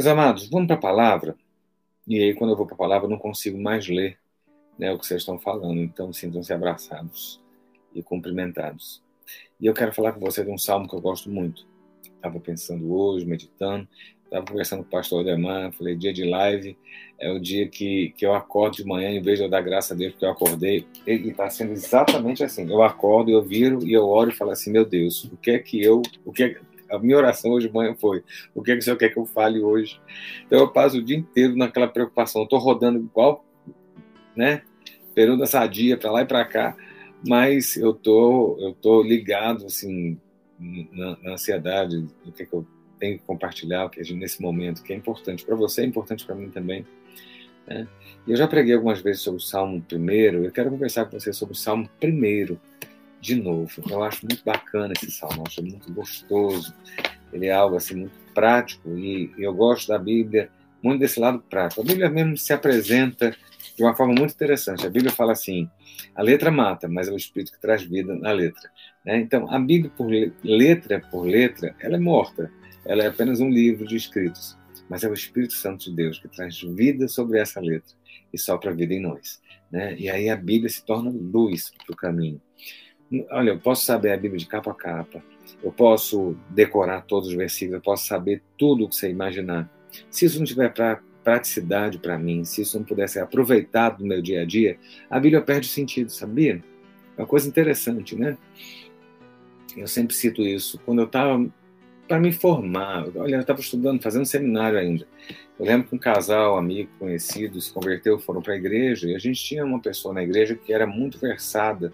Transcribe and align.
Meus 0.00 0.06
amados, 0.06 0.48
vamos 0.48 0.66
para 0.66 0.76
a 0.76 0.80
palavra. 0.80 1.36
E 2.08 2.18
aí, 2.18 2.32
quando 2.32 2.52
eu 2.52 2.56
vou 2.56 2.64
para 2.64 2.74
a 2.74 2.78
palavra, 2.78 3.04
eu 3.04 3.10
não 3.10 3.18
consigo 3.18 3.60
mais 3.60 3.86
ler 3.86 4.16
né, 4.78 4.90
o 4.90 4.98
que 4.98 5.06
vocês 5.06 5.20
estão 5.20 5.38
falando. 5.38 5.78
Então, 5.78 6.10
sintam-se 6.10 6.50
abraçados 6.54 7.38
e 7.94 8.02
cumprimentados. 8.02 9.02
E 9.60 9.66
eu 9.66 9.74
quero 9.74 9.92
falar 9.92 10.12
com 10.12 10.20
você 10.20 10.42
de 10.42 10.50
um 10.50 10.56
salmo 10.56 10.88
que 10.88 10.94
eu 10.94 11.02
gosto 11.02 11.28
muito. 11.28 11.66
Estava 12.02 12.40
pensando 12.40 12.90
hoje, 12.90 13.26
meditando. 13.26 13.86
Estava 14.24 14.46
conversando 14.46 14.84
com 14.84 14.88
o 14.88 14.90
pastor 14.90 15.20
Ademar, 15.20 15.70
falei, 15.72 15.94
dia 15.94 16.14
de 16.14 16.24
live 16.24 16.78
é 17.18 17.30
o 17.30 17.38
dia 17.38 17.68
que, 17.68 18.14
que 18.16 18.24
eu 18.24 18.32
acordo 18.32 18.76
de 18.76 18.84
manhã, 18.84 19.10
em 19.10 19.20
vez 19.20 19.38
de 19.38 19.44
eu 19.44 19.50
dar 19.50 19.60
graça 19.60 19.92
a 19.92 19.96
Deus 19.96 20.12
porque 20.12 20.24
eu 20.24 20.30
acordei, 20.30 20.86
e 21.06 21.28
está 21.28 21.50
sendo 21.50 21.72
exatamente 21.72 22.42
assim. 22.42 22.66
Eu 22.70 22.82
acordo, 22.82 23.30
eu 23.30 23.42
viro 23.42 23.86
e 23.86 23.92
eu 23.92 24.08
oro 24.08 24.30
e 24.30 24.34
falo 24.34 24.52
assim, 24.52 24.70
meu 24.70 24.86
Deus, 24.86 25.24
o 25.24 25.36
que 25.36 25.50
é 25.50 25.58
que 25.58 25.82
eu, 25.82 26.00
o 26.24 26.32
que 26.32 26.44
é, 26.44 26.60
a 26.90 26.98
minha 26.98 27.16
oração 27.16 27.52
hoje 27.52 27.68
de 27.68 27.74
manhã 27.74 27.94
foi, 27.94 28.22
o 28.54 28.62
que 28.62 28.72
é 28.72 28.74
que 28.74 28.80
o 28.80 28.82
Senhor 28.82 28.96
quer 28.96 29.10
que 29.10 29.18
eu 29.18 29.26
fale 29.26 29.60
hoje? 29.60 30.00
Então 30.46 30.58
eu 30.58 30.68
passo 30.68 30.98
o 30.98 31.02
dia 31.02 31.16
inteiro 31.16 31.56
naquela 31.56 31.88
preocupação, 31.88 32.42
estou 32.42 32.58
rodando 32.58 32.98
igual, 32.98 33.44
né, 34.36 34.62
peru 35.14 35.44
sadia 35.46 35.96
para 35.96 36.10
lá 36.10 36.22
e 36.22 36.26
para 36.26 36.44
cá, 36.44 36.76
mas 37.26 37.76
eu 37.76 37.92
tô, 37.92 38.56
eu 38.60 38.72
tô 38.72 39.02
ligado, 39.02 39.66
assim, 39.66 40.18
na, 40.58 41.16
na 41.22 41.32
ansiedade 41.32 42.00
do 42.24 42.32
que, 42.32 42.42
é 42.42 42.46
que 42.46 42.52
eu 42.52 42.66
tenho 42.98 43.18
que 43.18 43.24
compartilhar 43.24 43.88
que 43.88 44.00
é 44.00 44.14
nesse 44.14 44.40
momento, 44.42 44.82
que 44.82 44.92
é 44.92 44.96
importante 44.96 45.44
para 45.44 45.56
você, 45.56 45.82
é 45.82 45.86
importante 45.86 46.24
para 46.24 46.34
mim 46.34 46.50
também. 46.50 46.86
Né? 47.66 47.86
Eu 48.26 48.36
já 48.36 48.46
preguei 48.46 48.74
algumas 48.74 49.00
vezes 49.00 49.22
sobre 49.22 49.38
o 49.38 49.44
Salmo 49.44 49.80
primeiro, 49.82 50.44
eu 50.44 50.52
quero 50.52 50.70
conversar 50.70 51.06
com 51.06 51.18
você 51.18 51.32
sobre 51.32 51.54
o 51.54 51.58
Salmo 51.58 51.88
primeiro 51.98 52.60
de 53.20 53.34
novo. 53.36 53.70
Eu 53.88 54.02
acho 54.02 54.26
muito 54.26 54.44
bacana 54.44 54.92
esse 54.96 55.10
salmo, 55.10 55.44
acho 55.46 55.62
muito 55.62 55.92
gostoso. 55.92 56.74
Ele 57.32 57.46
é 57.46 57.52
algo 57.52 57.76
assim 57.76 57.94
muito 57.94 58.18
prático 58.34 58.96
e 58.96 59.32
eu 59.38 59.54
gosto 59.54 59.88
da 59.88 59.98
Bíblia 59.98 60.50
muito 60.82 61.00
desse 61.00 61.20
lado 61.20 61.40
prático. 61.50 61.82
A 61.82 61.84
Bíblia 61.84 62.08
mesmo 62.08 62.36
se 62.36 62.52
apresenta 62.52 63.36
de 63.76 63.82
uma 63.82 63.94
forma 63.94 64.14
muito 64.14 64.32
interessante. 64.32 64.86
A 64.86 64.90
Bíblia 64.90 65.12
fala 65.12 65.32
assim: 65.32 65.68
a 66.14 66.22
letra 66.22 66.50
mata, 66.50 66.88
mas 66.88 67.08
é 67.08 67.12
o 67.12 67.16
Espírito 67.16 67.52
que 67.52 67.60
traz 67.60 67.82
vida 67.82 68.14
na 68.14 68.32
letra. 68.32 68.70
Né? 69.04 69.18
Então, 69.18 69.52
a 69.52 69.58
Bíblia 69.58 69.92
por 69.96 70.10
letra 70.42 71.00
por 71.10 71.26
letra, 71.26 71.74
ela 71.80 71.96
é 71.96 72.00
morta 72.00 72.50
ela 72.84 73.02
é 73.02 73.06
apenas 73.06 73.40
um 73.40 73.48
livro 73.48 73.86
de 73.86 73.96
escritos, 73.96 74.56
mas 74.88 75.04
é 75.04 75.08
o 75.08 75.14
Espírito 75.14 75.54
Santo 75.54 75.84
de 75.84 75.94
Deus 75.94 76.18
que 76.18 76.28
traz 76.28 76.60
vida 76.60 77.06
sobre 77.08 77.38
essa 77.38 77.60
letra 77.60 77.94
e 78.32 78.38
sopra 78.38 78.74
vida 78.74 78.94
em 78.94 79.00
nós. 79.00 79.40
Né? 79.70 79.96
E 79.98 80.08
aí 80.08 80.28
a 80.28 80.36
Bíblia 80.36 80.68
se 80.68 80.84
torna 80.84 81.10
luz 81.10 81.72
para 81.86 81.92
o 81.92 81.96
caminho. 81.96 82.40
Olha, 83.30 83.50
eu 83.50 83.58
posso 83.58 83.84
saber 83.84 84.12
a 84.12 84.16
Bíblia 84.16 84.38
de 84.38 84.46
capa 84.46 84.70
a 84.70 84.74
capa, 84.74 85.22
eu 85.62 85.72
posso 85.72 86.36
decorar 86.48 87.02
todos 87.02 87.28
os 87.28 87.34
versículos, 87.34 87.74
eu 87.74 87.82
posso 87.82 88.06
saber 88.06 88.42
tudo 88.56 88.84
o 88.84 88.88
que 88.88 88.94
você 88.94 89.10
imaginar. 89.10 89.68
Se 90.08 90.26
isso 90.26 90.38
não 90.38 90.46
tiver 90.46 90.72
pra, 90.72 91.00
praticidade 91.24 91.98
para 91.98 92.18
mim, 92.18 92.44
se 92.44 92.62
isso 92.62 92.78
não 92.78 92.84
puder 92.84 93.08
ser 93.08 93.20
aproveitado 93.20 94.00
no 94.00 94.06
meu 94.06 94.22
dia 94.22 94.42
a 94.42 94.44
dia, 94.44 94.78
a 95.08 95.18
Bíblia 95.18 95.42
perde 95.42 95.66
sentido, 95.66 96.10
sabia? 96.10 96.62
É 97.16 97.20
uma 97.20 97.26
coisa 97.26 97.48
interessante, 97.48 98.14
né? 98.14 98.38
Eu 99.76 99.88
sempre 99.88 100.14
cito 100.14 100.42
isso. 100.42 100.80
Quando 100.84 101.00
eu 101.00 101.06
estava 101.06 101.44
para 102.10 102.18
me 102.18 102.32
formar. 102.32 103.06
Olha, 103.14 103.36
eu 103.36 103.40
estava 103.40 103.60
estudando, 103.60 104.02
fazendo 104.02 104.26
seminário 104.26 104.76
ainda. 104.76 105.06
Eu 105.56 105.64
lembro 105.64 105.86
que 105.86 105.94
um 105.94 105.98
casal, 105.98 106.58
amigo, 106.58 106.90
conhecido, 106.98 107.60
se 107.60 107.72
converteu, 107.72 108.18
foram 108.18 108.42
para 108.42 108.54
a 108.54 108.56
igreja, 108.56 109.08
e 109.08 109.14
a 109.14 109.18
gente 109.18 109.40
tinha 109.40 109.64
uma 109.64 109.78
pessoa 109.78 110.12
na 110.12 110.20
igreja 110.20 110.56
que 110.56 110.72
era 110.72 110.88
muito 110.88 111.20
versada 111.20 111.92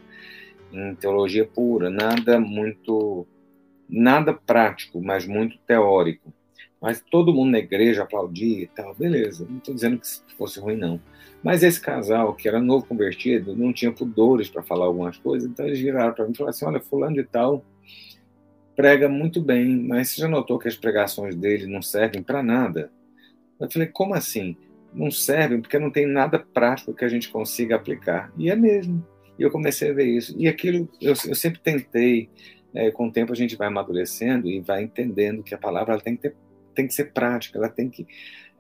em 0.73 0.95
teologia 0.95 1.47
pura, 1.47 1.91
nada 1.91 2.41
muito, 2.41 3.27
nada 3.89 4.33
prático, 4.33 5.01
mas 5.03 5.27
muito 5.27 5.59
teórico. 5.67 6.33
Mas 6.81 7.01
todo 7.01 7.33
mundo 7.33 7.53
na 7.53 7.59
igreja 7.59 8.03
aplaudia 8.03 8.63
e 8.63 8.67
tal, 8.67 8.95
beleza, 8.95 9.47
não 9.49 9.59
estou 9.59 9.75
dizendo 9.75 9.99
que 9.99 10.35
fosse 10.37 10.61
ruim, 10.61 10.77
não. 10.77 11.01
Mas 11.43 11.63
esse 11.63 11.81
casal, 11.81 12.35
que 12.35 12.49
era 12.49 12.61
novo 12.61 12.87
convertido, 12.87 13.57
não 13.57 13.73
tinha 13.73 13.93
pudores 13.93 14.49
para 14.49 14.63
falar 14.63 14.87
algumas 14.87 15.17
coisas, 15.17 15.49
então 15.49 15.67
eles 15.67 15.81
viraram 15.81 16.13
para 16.13 16.25
mim 16.25 16.33
e 16.33 16.37
falaram 16.37 16.51
assim: 16.51 16.65
olha, 16.65 16.81
Fulano 16.81 17.17
de 17.17 17.25
Tal 17.25 17.65
prega 18.77 19.09
muito 19.09 19.41
bem, 19.41 19.83
mas 19.89 20.11
você 20.11 20.21
já 20.21 20.29
notou 20.29 20.59
que 20.59 20.69
as 20.69 20.77
pregações 20.77 21.35
dele 21.35 21.67
não 21.67 21.81
servem 21.81 22.23
para 22.23 22.43
nada? 22.43 22.91
Eu 23.59 23.71
falei, 23.71 23.89
como 23.89 24.15
assim? 24.15 24.55
Não 24.93 25.11
servem 25.11 25.61
porque 25.61 25.79
não 25.79 25.91
tem 25.91 26.07
nada 26.07 26.39
prático 26.39 26.95
que 26.95 27.05
a 27.05 27.09
gente 27.09 27.31
consiga 27.31 27.77
aplicar. 27.77 28.31
E 28.37 28.51
é 28.51 28.57
mesmo. 28.57 29.05
E 29.39 29.43
eu 29.43 29.51
comecei 29.51 29.91
a 29.91 29.95
ver 29.95 30.07
isso. 30.07 30.35
E 30.39 30.49
aquilo, 30.49 30.89
eu, 31.01 31.15
eu 31.27 31.35
sempre 31.35 31.61
tentei, 31.61 32.29
é, 32.75 32.91
com 32.91 33.09
o 33.09 33.13
tempo 33.13 33.33
a 33.33 33.37
gente 33.37 33.57
vai 33.57 33.69
amadurecendo 33.69 34.49
e 34.49 34.61
vai 34.61 34.83
entendendo 34.83 35.43
que 35.43 35.55
a 35.55 35.59
palavra 35.59 36.01
tem, 36.01 36.17
que 36.17 36.23
ter, 36.23 36.37
tem 36.75 36.87
que 36.87 36.95
ser 36.95 37.13
prática, 37.13 37.59
ela 37.59 37.69
tem 37.69 37.89
que. 37.89 38.07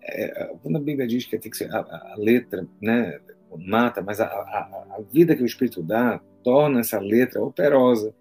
É, 0.03 0.54
quando 0.62 0.76
a 0.76 0.81
Bíblia 0.81 1.06
diz 1.06 1.25
que 1.25 1.38
tem 1.38 1.50
que 1.50 1.56
ser 1.56 1.75
a, 1.75 1.78
a 1.78 2.14
letra, 2.16 2.66
né, 2.81 3.19
mata, 3.59 4.03
mas 4.03 4.20
a, 4.20 4.26
a, 4.26 4.87
a 4.98 5.00
vida 5.12 5.34
que 5.34 5.42
o 5.42 5.47
Espírito 5.47 5.82
dá 5.82 6.20
torna 6.44 6.81
essa 6.81 7.00
letra 7.00 7.43
operosa 7.43 8.14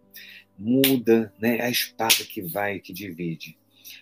muda, 0.58 1.34
né? 1.40 1.62
A 1.62 1.70
espada 1.70 2.24
que 2.28 2.42
vai, 2.42 2.80
que 2.80 2.94
divide. 2.94 3.58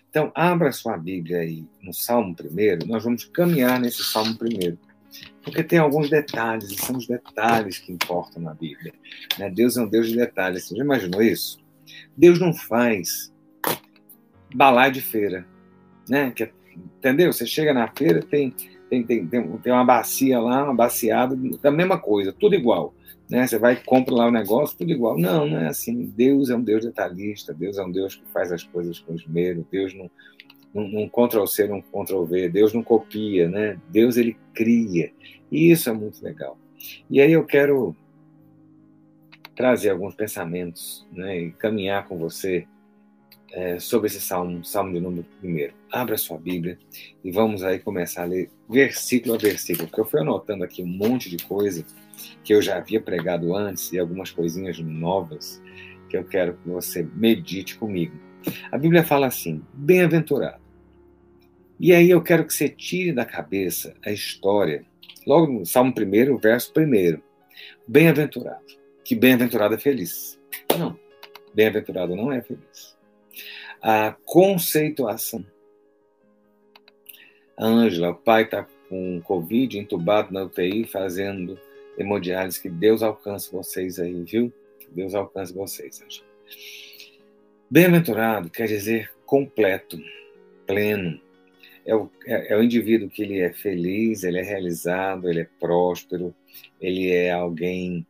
Então, 0.08 0.30
abra 0.34 0.72
sua 0.72 0.96
Bíblia 0.96 1.40
aí 1.40 1.66
no 1.82 1.92
Salmo 1.92 2.34
primeiro, 2.34 2.86
nós 2.86 3.02
vamos 3.02 3.24
caminhar 3.24 3.80
nesse 3.80 4.02
Salmo 4.04 4.36
primeiro. 4.36 4.78
Porque 5.44 5.62
tem 5.62 5.78
alguns 5.78 6.08
detalhes, 6.08 6.70
e 6.70 6.76
são 6.76 6.96
os 6.96 7.06
detalhes 7.06 7.78
que 7.78 7.92
importam 7.92 8.42
na 8.42 8.54
Bíblia. 8.54 8.92
Né? 9.38 9.50
Deus 9.50 9.76
é 9.76 9.82
um 9.82 9.88
Deus 9.88 10.08
de 10.08 10.16
detalhes. 10.16 10.64
Você 10.64 10.76
já 10.76 10.82
imaginou 10.82 11.22
isso? 11.22 11.58
Deus 12.16 12.40
não 12.40 12.54
faz 12.54 13.32
balai 14.54 14.90
de 14.90 15.02
feira. 15.02 15.46
Né? 16.08 16.30
Que, 16.30 16.50
entendeu? 16.74 17.32
Você 17.32 17.46
chega 17.46 17.74
na 17.74 17.88
feira, 17.88 18.22
tem, 18.22 18.54
tem, 18.88 19.04
tem, 19.04 19.26
tem, 19.26 19.72
uma 19.72 19.84
bacia 19.84 20.40
lá, 20.40 20.64
uma 20.64 20.74
baciada, 20.74 21.36
da 21.62 21.70
mesma 21.70 21.98
coisa, 21.98 22.32
tudo 22.32 22.54
igual 22.54 22.94
né? 23.28 23.46
Você 23.46 23.58
vai 23.58 23.74
e 23.74 23.76
compra 23.76 24.14
lá 24.14 24.26
o 24.26 24.30
negócio, 24.30 24.76
tudo 24.76 24.92
igual. 24.92 25.18
Não, 25.18 25.46
não 25.46 25.58
é 25.58 25.68
assim. 25.68 26.12
Deus 26.16 26.50
é 26.50 26.56
um 26.56 26.62
Deus 26.62 26.84
detalhista, 26.84 27.54
Deus 27.54 27.78
é 27.78 27.84
um 27.84 27.90
Deus 27.90 28.16
que 28.16 28.26
faz 28.32 28.52
as 28.52 28.62
coisas 28.62 28.98
com 28.98 29.14
esmero, 29.14 29.66
Deus 29.70 29.94
não, 29.94 30.10
não, 30.74 30.88
não 30.88 31.08
Ctrl-C, 31.08 31.68
não 31.68 31.80
Ctrl-V, 31.80 32.48
Deus 32.48 32.72
não 32.72 32.82
copia, 32.82 33.48
né? 33.48 33.78
Deus, 33.88 34.16
ele 34.16 34.36
cria. 34.52 35.12
E 35.50 35.70
isso 35.70 35.88
é 35.88 35.92
muito 35.92 36.22
legal. 36.22 36.58
E 37.08 37.20
aí 37.20 37.32
eu 37.32 37.44
quero 37.44 37.96
trazer 39.54 39.90
alguns 39.90 40.14
pensamentos 40.14 41.06
né, 41.12 41.38
e 41.38 41.52
caminhar 41.52 42.08
com 42.08 42.18
você 42.18 42.66
é, 43.52 43.78
sobre 43.78 44.08
esse 44.08 44.20
salmo, 44.20 44.64
salmo 44.64 44.92
de 44.92 45.00
número 45.00 45.24
primeiro. 45.38 45.74
Abra 45.90 46.18
sua 46.18 46.36
Bíblia 46.36 46.76
e 47.22 47.30
vamos 47.30 47.62
aí 47.62 47.78
começar 47.78 48.22
a 48.22 48.26
ler 48.26 48.50
versículo 48.68 49.34
a 49.34 49.38
versículo, 49.38 49.86
porque 49.86 50.00
eu 50.00 50.04
fui 50.04 50.20
anotando 50.20 50.64
aqui 50.64 50.82
um 50.82 50.88
monte 50.88 51.30
de 51.30 51.44
coisa 51.44 51.84
que 52.42 52.52
eu 52.52 52.60
já 52.60 52.78
havia 52.78 53.00
pregado 53.00 53.54
antes 53.54 53.92
e 53.92 53.98
algumas 53.98 54.32
coisinhas 54.32 54.78
novas 54.80 55.62
que 56.10 56.16
eu 56.16 56.24
quero 56.24 56.54
que 56.54 56.68
você 56.68 57.06
medite 57.14 57.78
comigo. 57.78 58.16
A 58.72 58.76
Bíblia 58.76 59.04
fala 59.04 59.28
assim: 59.28 59.62
bem-aventurado. 59.72 60.63
E 61.78 61.92
aí 61.92 62.10
eu 62.10 62.22
quero 62.22 62.46
que 62.46 62.54
você 62.54 62.68
tire 62.68 63.12
da 63.12 63.24
cabeça 63.24 63.94
a 64.04 64.10
história, 64.10 64.84
logo 65.26 65.52
no 65.52 65.66
Salmo 65.66 65.92
1, 65.96 66.36
verso 66.38 66.72
1. 66.76 67.20
Bem-aventurado. 67.86 68.64
Que 69.04 69.14
bem-aventurado 69.14 69.74
é 69.74 69.78
feliz. 69.78 70.40
Não, 70.78 70.98
bem-aventurado 71.52 72.16
não 72.16 72.32
é 72.32 72.40
feliz. 72.40 72.96
A 73.82 74.16
conceituação. 74.24 75.44
Ângela, 77.58 78.10
o 78.10 78.14
pai 78.14 78.44
está 78.44 78.66
com 78.88 79.20
Covid, 79.22 79.78
entubado 79.78 80.32
na 80.32 80.44
UTI, 80.44 80.84
fazendo 80.84 81.58
hemodiálise, 81.98 82.60
que 82.60 82.68
Deus 82.68 83.02
alcance 83.02 83.52
vocês 83.52 83.98
aí, 83.98 84.22
viu? 84.24 84.52
Que 84.78 84.88
Deus 84.90 85.14
alcance 85.14 85.52
vocês. 85.52 86.02
Bem-aventurado 87.70 88.50
quer 88.50 88.66
dizer 88.66 89.10
completo, 89.26 89.98
pleno. 90.66 91.20
É 91.86 91.94
o, 91.94 92.10
é, 92.26 92.52
é 92.52 92.56
o 92.56 92.62
indivíduo 92.62 93.08
que 93.08 93.22
ele 93.22 93.40
é 93.40 93.52
feliz, 93.52 94.22
ele 94.22 94.38
é 94.38 94.42
realizado, 94.42 95.28
ele 95.28 95.40
é 95.40 95.48
próspero, 95.60 96.34
ele 96.80 97.10
é 97.10 97.32
alguém 97.32 98.06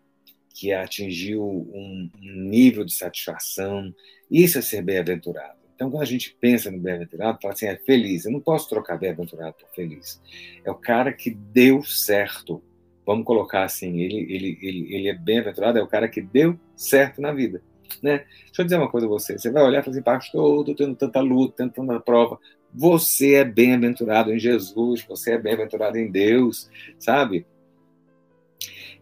que 0.55 0.73
atingiu 0.73 1.43
um 1.43 2.11
nível 2.21 2.85
de 2.85 2.95
satisfação. 2.95 3.93
Isso 4.31 4.59
é 4.59 4.63
ser 4.63 4.83
bem-aventurado. 4.83 5.59
Então, 5.75 5.91
quando 5.91 6.03
a 6.03 6.07
gente 6.07 6.37
pensa 6.41 6.71
no 6.71 6.79
bem-aventurado, 6.79 7.39
fala 7.43 7.53
assim, 7.53 7.67
é 7.67 7.77
feliz. 7.77 8.25
Eu 8.25 8.31
não 8.31 8.41
posso 8.41 8.69
trocar 8.69 8.97
bem-aventurado 8.97 9.55
por 9.55 9.69
feliz. 9.75 10.23
É 10.65 10.71
o 10.71 10.77
cara 10.77 11.13
que 11.13 11.31
deu 11.31 11.83
certo 11.83 12.63
vamos 13.07 13.25
colocar 13.25 13.65
assim, 13.65 14.01
ele, 14.01 14.21
ele, 14.33 14.59
ele, 14.63 14.95
ele 14.95 15.09
é 15.09 15.15
bem-aventurado, 15.15 15.79
é 15.79 15.83
o 15.83 15.87
cara 15.87 16.09
que 16.09 16.21
deu 16.21 16.59
certo 16.77 17.21
na 17.21 17.33
vida. 17.33 17.63
Né? 18.03 18.25
Deixa 18.47 18.63
eu 18.63 18.65
dizer 18.65 18.77
uma 18.77 18.91
coisa 18.91 19.07
a 19.07 19.11
você. 19.11 19.39
Você 19.39 19.51
vai 19.51 19.63
olhar 19.63 19.81
e 19.81 19.83
falar 19.83 19.95
assim, 19.95 20.03
pastor, 20.03 20.61
estou 20.61 20.75
tendo 20.75 20.97
tanta 20.97 21.21
luta, 21.21 21.55
tendo 21.57 21.73
tanta 21.73 22.01
prova. 22.01 22.39
Você 22.75 23.35
é 23.35 23.45
bem-aventurado 23.45 24.33
em 24.33 24.39
Jesus, 24.39 25.05
você 25.09 25.33
é 25.33 25.39
bem-aventurado 25.39 25.97
em 25.97 26.11
Deus, 26.11 26.69
sabe? 26.99 27.47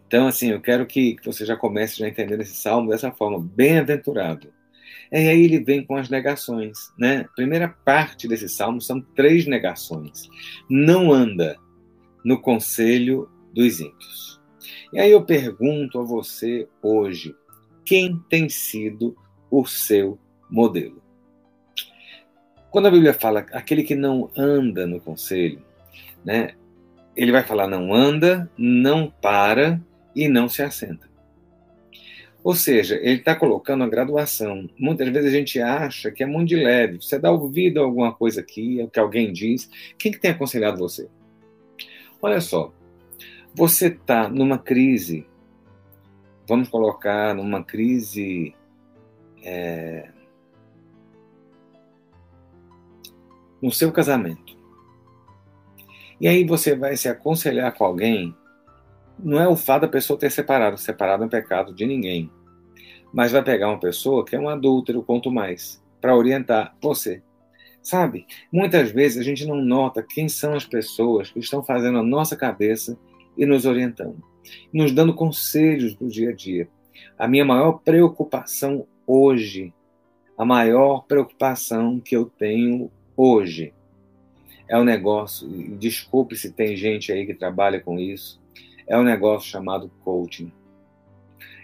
Então, 0.06 0.26
assim, 0.26 0.50
eu 0.50 0.60
quero 0.60 0.84
que, 0.84 1.16
você 1.24 1.46
já 1.46 1.56
comece 1.56 1.98
já 1.98 2.06
entendendo 2.06 2.42
esse 2.42 2.54
salmo 2.54 2.90
dessa 2.90 3.10
forma. 3.10 3.40
Bem-aventurado 3.40 4.52
E 5.10 5.16
aí 5.16 5.42
ele 5.42 5.58
vem 5.58 5.82
com 5.82 5.96
as 5.96 6.10
negações, 6.10 6.92
né? 6.98 7.24
Primeira 7.34 7.66
parte 7.66 8.28
desse 8.28 8.46
salmo 8.46 8.78
são 8.78 9.00
três 9.00 9.46
negações. 9.46 10.28
Não 10.68 11.10
anda 11.10 11.56
no 12.22 12.40
conselho 12.42 13.26
dos 13.54 13.80
ímpios. 13.80 14.38
E 14.92 15.00
aí 15.00 15.10
eu 15.10 15.24
pergunto 15.24 15.98
a 15.98 16.04
você 16.04 16.68
hoje, 16.82 17.34
quem 17.82 18.18
tem 18.28 18.50
sido 18.50 19.16
o 19.50 19.64
seu 19.64 20.18
modelo? 20.50 21.01
Quando 22.72 22.88
a 22.88 22.90
Bíblia 22.90 23.12
fala 23.12 23.40
aquele 23.52 23.82
que 23.82 23.94
não 23.94 24.30
anda 24.34 24.86
no 24.86 24.98
conselho, 24.98 25.62
né? 26.24 26.54
Ele 27.14 27.30
vai 27.30 27.42
falar 27.42 27.68
não 27.68 27.92
anda, 27.92 28.50
não 28.56 29.12
para 29.20 29.78
e 30.16 30.26
não 30.26 30.48
se 30.48 30.62
assenta. 30.62 31.06
Ou 32.42 32.54
seja, 32.54 32.96
ele 32.96 33.18
está 33.18 33.36
colocando 33.36 33.84
a 33.84 33.88
graduação. 33.88 34.68
Muitas 34.78 35.06
vezes 35.10 35.28
a 35.32 35.36
gente 35.36 35.60
acha 35.60 36.10
que 36.10 36.22
é 36.22 36.26
muito 36.26 36.48
de 36.48 36.56
leve. 36.56 36.96
Você 36.96 37.18
dá 37.18 37.30
ouvido 37.30 37.78
a 37.78 37.84
alguma 37.84 38.12
coisa 38.14 38.40
aqui, 38.40 38.80
é 38.80 38.84
o 38.84 38.88
que 38.88 38.98
alguém 38.98 39.30
diz. 39.34 39.68
Quem 39.98 40.10
que 40.10 40.18
tem 40.18 40.30
aconselhado 40.30 40.78
você? 40.78 41.06
Olha 42.22 42.40
só, 42.40 42.72
você 43.54 43.88
está 43.88 44.30
numa 44.30 44.58
crise, 44.58 45.26
vamos 46.48 46.70
colocar 46.70 47.34
numa 47.34 47.62
crise 47.62 48.54
é, 49.44 50.08
no 53.62 53.70
seu 53.70 53.92
casamento. 53.92 54.56
E 56.20 56.28
aí 56.28 56.44
você 56.44 56.74
vai 56.74 56.96
se 56.96 57.08
aconselhar 57.08 57.72
com 57.74 57.84
alguém 57.84 58.34
não 59.18 59.40
é 59.40 59.46
o 59.46 59.56
fato 59.56 59.82
da 59.82 59.88
pessoa 59.88 60.18
ter 60.18 60.30
separado, 60.30 60.76
separado 60.76 61.22
é 61.22 61.26
um 61.26 61.30
pecado 61.30 61.72
de 61.72 61.86
ninguém. 61.86 62.30
Mas 63.12 63.32
vai 63.32 63.42
pegar 63.42 63.68
uma 63.68 63.78
pessoa 63.78 64.24
que 64.24 64.34
é 64.34 64.40
um 64.40 64.48
adúltero, 64.48 65.02
quanto 65.02 65.30
mais, 65.30 65.82
para 66.00 66.16
orientar 66.16 66.74
você. 66.80 67.22
Sabe? 67.82 68.26
Muitas 68.52 68.90
vezes 68.90 69.18
a 69.18 69.22
gente 69.22 69.46
não 69.46 69.56
nota 69.56 70.02
quem 70.02 70.28
são 70.28 70.54
as 70.54 70.64
pessoas 70.64 71.30
que 71.30 71.38
estão 71.38 71.62
fazendo 71.62 71.98
a 71.98 72.02
nossa 72.02 72.36
cabeça 72.36 72.98
e 73.36 73.44
nos 73.44 73.64
orientando, 73.64 74.22
nos 74.72 74.92
dando 74.92 75.14
conselhos 75.14 75.94
do 75.94 76.08
dia 76.08 76.30
a 76.30 76.34
dia. 76.34 76.68
A 77.18 77.28
minha 77.28 77.44
maior 77.44 77.80
preocupação 77.84 78.86
hoje, 79.06 79.72
a 80.38 80.44
maior 80.44 81.04
preocupação 81.06 82.00
que 82.00 82.16
eu 82.16 82.26
tenho 82.26 82.90
hoje 83.16 83.72
é 84.68 84.78
o 84.78 84.84
negócio. 84.84 85.48
Desculpe 85.78 86.36
se 86.36 86.52
tem 86.52 86.76
gente 86.76 87.12
aí 87.12 87.26
que 87.26 87.34
trabalha 87.34 87.80
com 87.80 87.98
isso 87.98 88.42
é 88.86 88.98
um 88.98 89.02
negócio 89.02 89.48
chamado 89.48 89.90
coaching. 90.04 90.52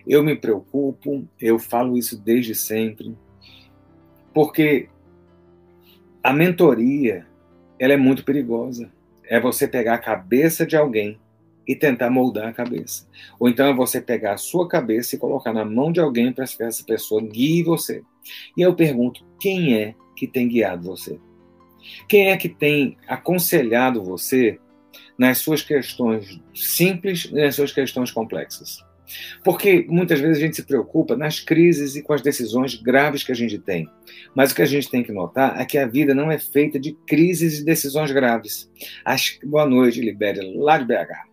Eu 0.07 0.23
me 0.23 0.35
preocupo, 0.35 1.27
eu 1.39 1.59
falo 1.59 1.97
isso 1.99 2.19
desde 2.19 2.55
sempre, 2.55 3.15
porque 4.33 4.89
a 6.23 6.33
mentoria 6.33 7.27
ela 7.79 7.93
é 7.93 7.97
muito 7.97 8.25
perigosa. 8.25 8.91
É 9.25 9.39
você 9.39 9.69
pegar 9.69 9.95
a 9.95 9.99
cabeça 9.99 10.65
de 10.65 10.75
alguém 10.75 11.21
e 11.67 11.77
tentar 11.77 12.09
moldar 12.09 12.49
a 12.49 12.53
cabeça. 12.53 13.07
Ou 13.39 13.47
então 13.47 13.67
é 13.67 13.75
você 13.75 14.01
pegar 14.01 14.33
a 14.33 14.39
sua 14.39 14.67
cabeça 14.67 15.15
e 15.15 15.19
colocar 15.19 15.53
na 15.53 15.67
mão 15.67 15.93
de 15.93 16.01
alguém 16.01 16.33
para 16.33 16.47
que 16.47 16.63
essa 16.63 16.83
pessoa 16.83 17.21
guie 17.21 17.63
você. 17.63 18.03
E 18.57 18.63
eu 18.63 18.75
pergunto: 18.75 19.23
quem 19.39 19.77
é 19.77 19.95
que 20.17 20.27
tem 20.27 20.49
guiado 20.49 20.85
você? 20.85 21.21
Quem 22.09 22.31
é 22.31 22.37
que 22.37 22.49
tem 22.49 22.97
aconselhado 23.07 24.03
você 24.03 24.59
nas 25.19 25.39
suas 25.39 25.63
questões 25.63 26.41
simples 26.55 27.25
e 27.25 27.35
nas 27.35 27.57
suas 27.57 27.73
questões 27.73 28.11
complexas. 28.13 28.87
Porque 29.43 29.87
muitas 29.89 30.21
vezes 30.21 30.37
a 30.37 30.41
gente 30.41 30.57
se 30.57 30.63
preocupa 30.63 31.17
nas 31.17 31.41
crises 31.41 31.97
e 31.97 32.03
com 32.03 32.13
as 32.13 32.21
decisões 32.21 32.75
graves 32.75 33.25
que 33.25 33.33
a 33.33 33.35
gente 33.35 33.59
tem. 33.59 33.89
Mas 34.35 34.53
o 34.53 34.55
que 34.55 34.63
a 34.63 34.67
gente 34.67 34.91
tem 34.91 35.03
que 35.03 35.11
notar 35.11 35.59
é 35.61 35.65
que 35.65 35.79
a 35.79 35.87
vida 35.87 36.15
não 36.15 36.31
é 36.31 36.39
feita 36.39 36.79
de 36.79 36.93
crises 37.07 37.59
e 37.59 37.65
decisões 37.65 38.13
graves. 38.13 38.71
As... 39.05 39.39
Boa 39.43 39.67
noite, 39.67 40.01
Libéria, 40.01 40.43
lá 40.57 40.79
de 40.79 40.85
BH. 40.85 41.29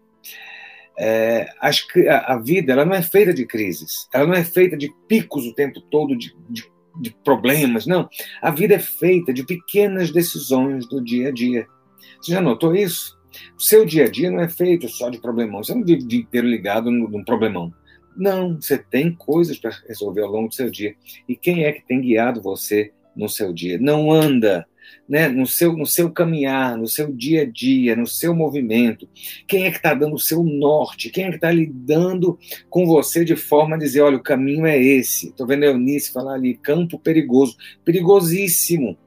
É, 0.97 1.49
as, 1.59 1.85
a, 2.25 2.37
vida 2.37 2.71
ela 2.71 2.85
não 2.85 2.95
é 2.95 3.01
feita 3.01 3.33
de 3.33 3.45
crises, 3.45 4.07
ela 4.13 4.25
não 4.25 4.33
é 4.33 4.45
feita 4.45 4.77
de 4.77 4.89
picos 5.09 5.45
o 5.45 5.53
tempo 5.53 5.81
todo, 5.81 6.15
de, 6.15 6.33
de, 6.49 6.63
de 7.01 7.15
problemas, 7.23 7.85
não. 7.85 8.09
A 8.41 8.51
vida 8.51 8.75
é 8.75 8.79
feita 8.79 9.33
de 9.33 9.45
pequenas 9.45 10.11
decisões 10.11 10.87
do 10.87 11.03
dia 11.03 11.29
a 11.29 11.31
dia. 11.31 11.67
Você 12.21 12.31
já 12.31 12.41
notou 12.41 12.75
isso? 12.75 13.17
O 13.57 13.61
seu 13.61 13.85
dia 13.85 14.05
a 14.05 14.09
dia 14.09 14.31
não 14.31 14.39
é 14.39 14.47
feito 14.47 14.87
só 14.87 15.09
de 15.09 15.19
problemão. 15.19 15.63
Você 15.63 15.73
não 15.73 15.83
vive 15.83 16.03
o 16.03 16.07
dia 16.07 16.21
inteiro 16.21 16.47
ligado 16.47 16.89
num 16.91 17.23
problemão. 17.23 17.73
Não, 18.15 18.55
você 18.55 18.77
tem 18.77 19.13
coisas 19.13 19.57
para 19.57 19.71
resolver 19.87 20.21
ao 20.21 20.31
longo 20.31 20.47
do 20.47 20.55
seu 20.55 20.69
dia. 20.69 20.95
E 21.27 21.35
quem 21.35 21.65
é 21.65 21.71
que 21.73 21.85
tem 21.85 21.99
guiado 21.99 22.41
você 22.41 22.93
no 23.15 23.27
seu 23.27 23.51
dia? 23.51 23.77
Não 23.77 24.11
anda 24.11 24.65
né, 25.07 25.27
no, 25.27 25.45
seu, 25.45 25.73
no 25.73 25.85
seu 25.85 26.11
caminhar, 26.11 26.77
no 26.77 26.87
seu 26.87 27.11
dia 27.11 27.43
a 27.43 27.45
dia, 27.45 27.95
no 27.95 28.07
seu 28.07 28.35
movimento. 28.35 29.07
Quem 29.47 29.65
é 29.65 29.71
que 29.71 29.77
está 29.77 29.93
dando 29.93 30.15
o 30.15 30.19
seu 30.19 30.43
norte? 30.43 31.09
Quem 31.09 31.25
é 31.25 31.29
que 31.29 31.35
está 31.35 31.51
lidando 31.51 32.37
com 32.69 32.85
você 32.85 33.23
de 33.23 33.35
forma 33.35 33.75
a 33.75 33.79
dizer: 33.79 34.01
olha, 34.01 34.17
o 34.17 34.23
caminho 34.23 34.65
é 34.65 34.77
esse? 34.81 35.29
Estou 35.29 35.47
vendo 35.47 35.63
a 35.63 35.67
Eunice 35.67 36.11
falar 36.11 36.33
ali, 36.33 36.55
campo 36.55 36.99
perigoso. 36.99 37.55
Perigosíssimo 37.83 38.97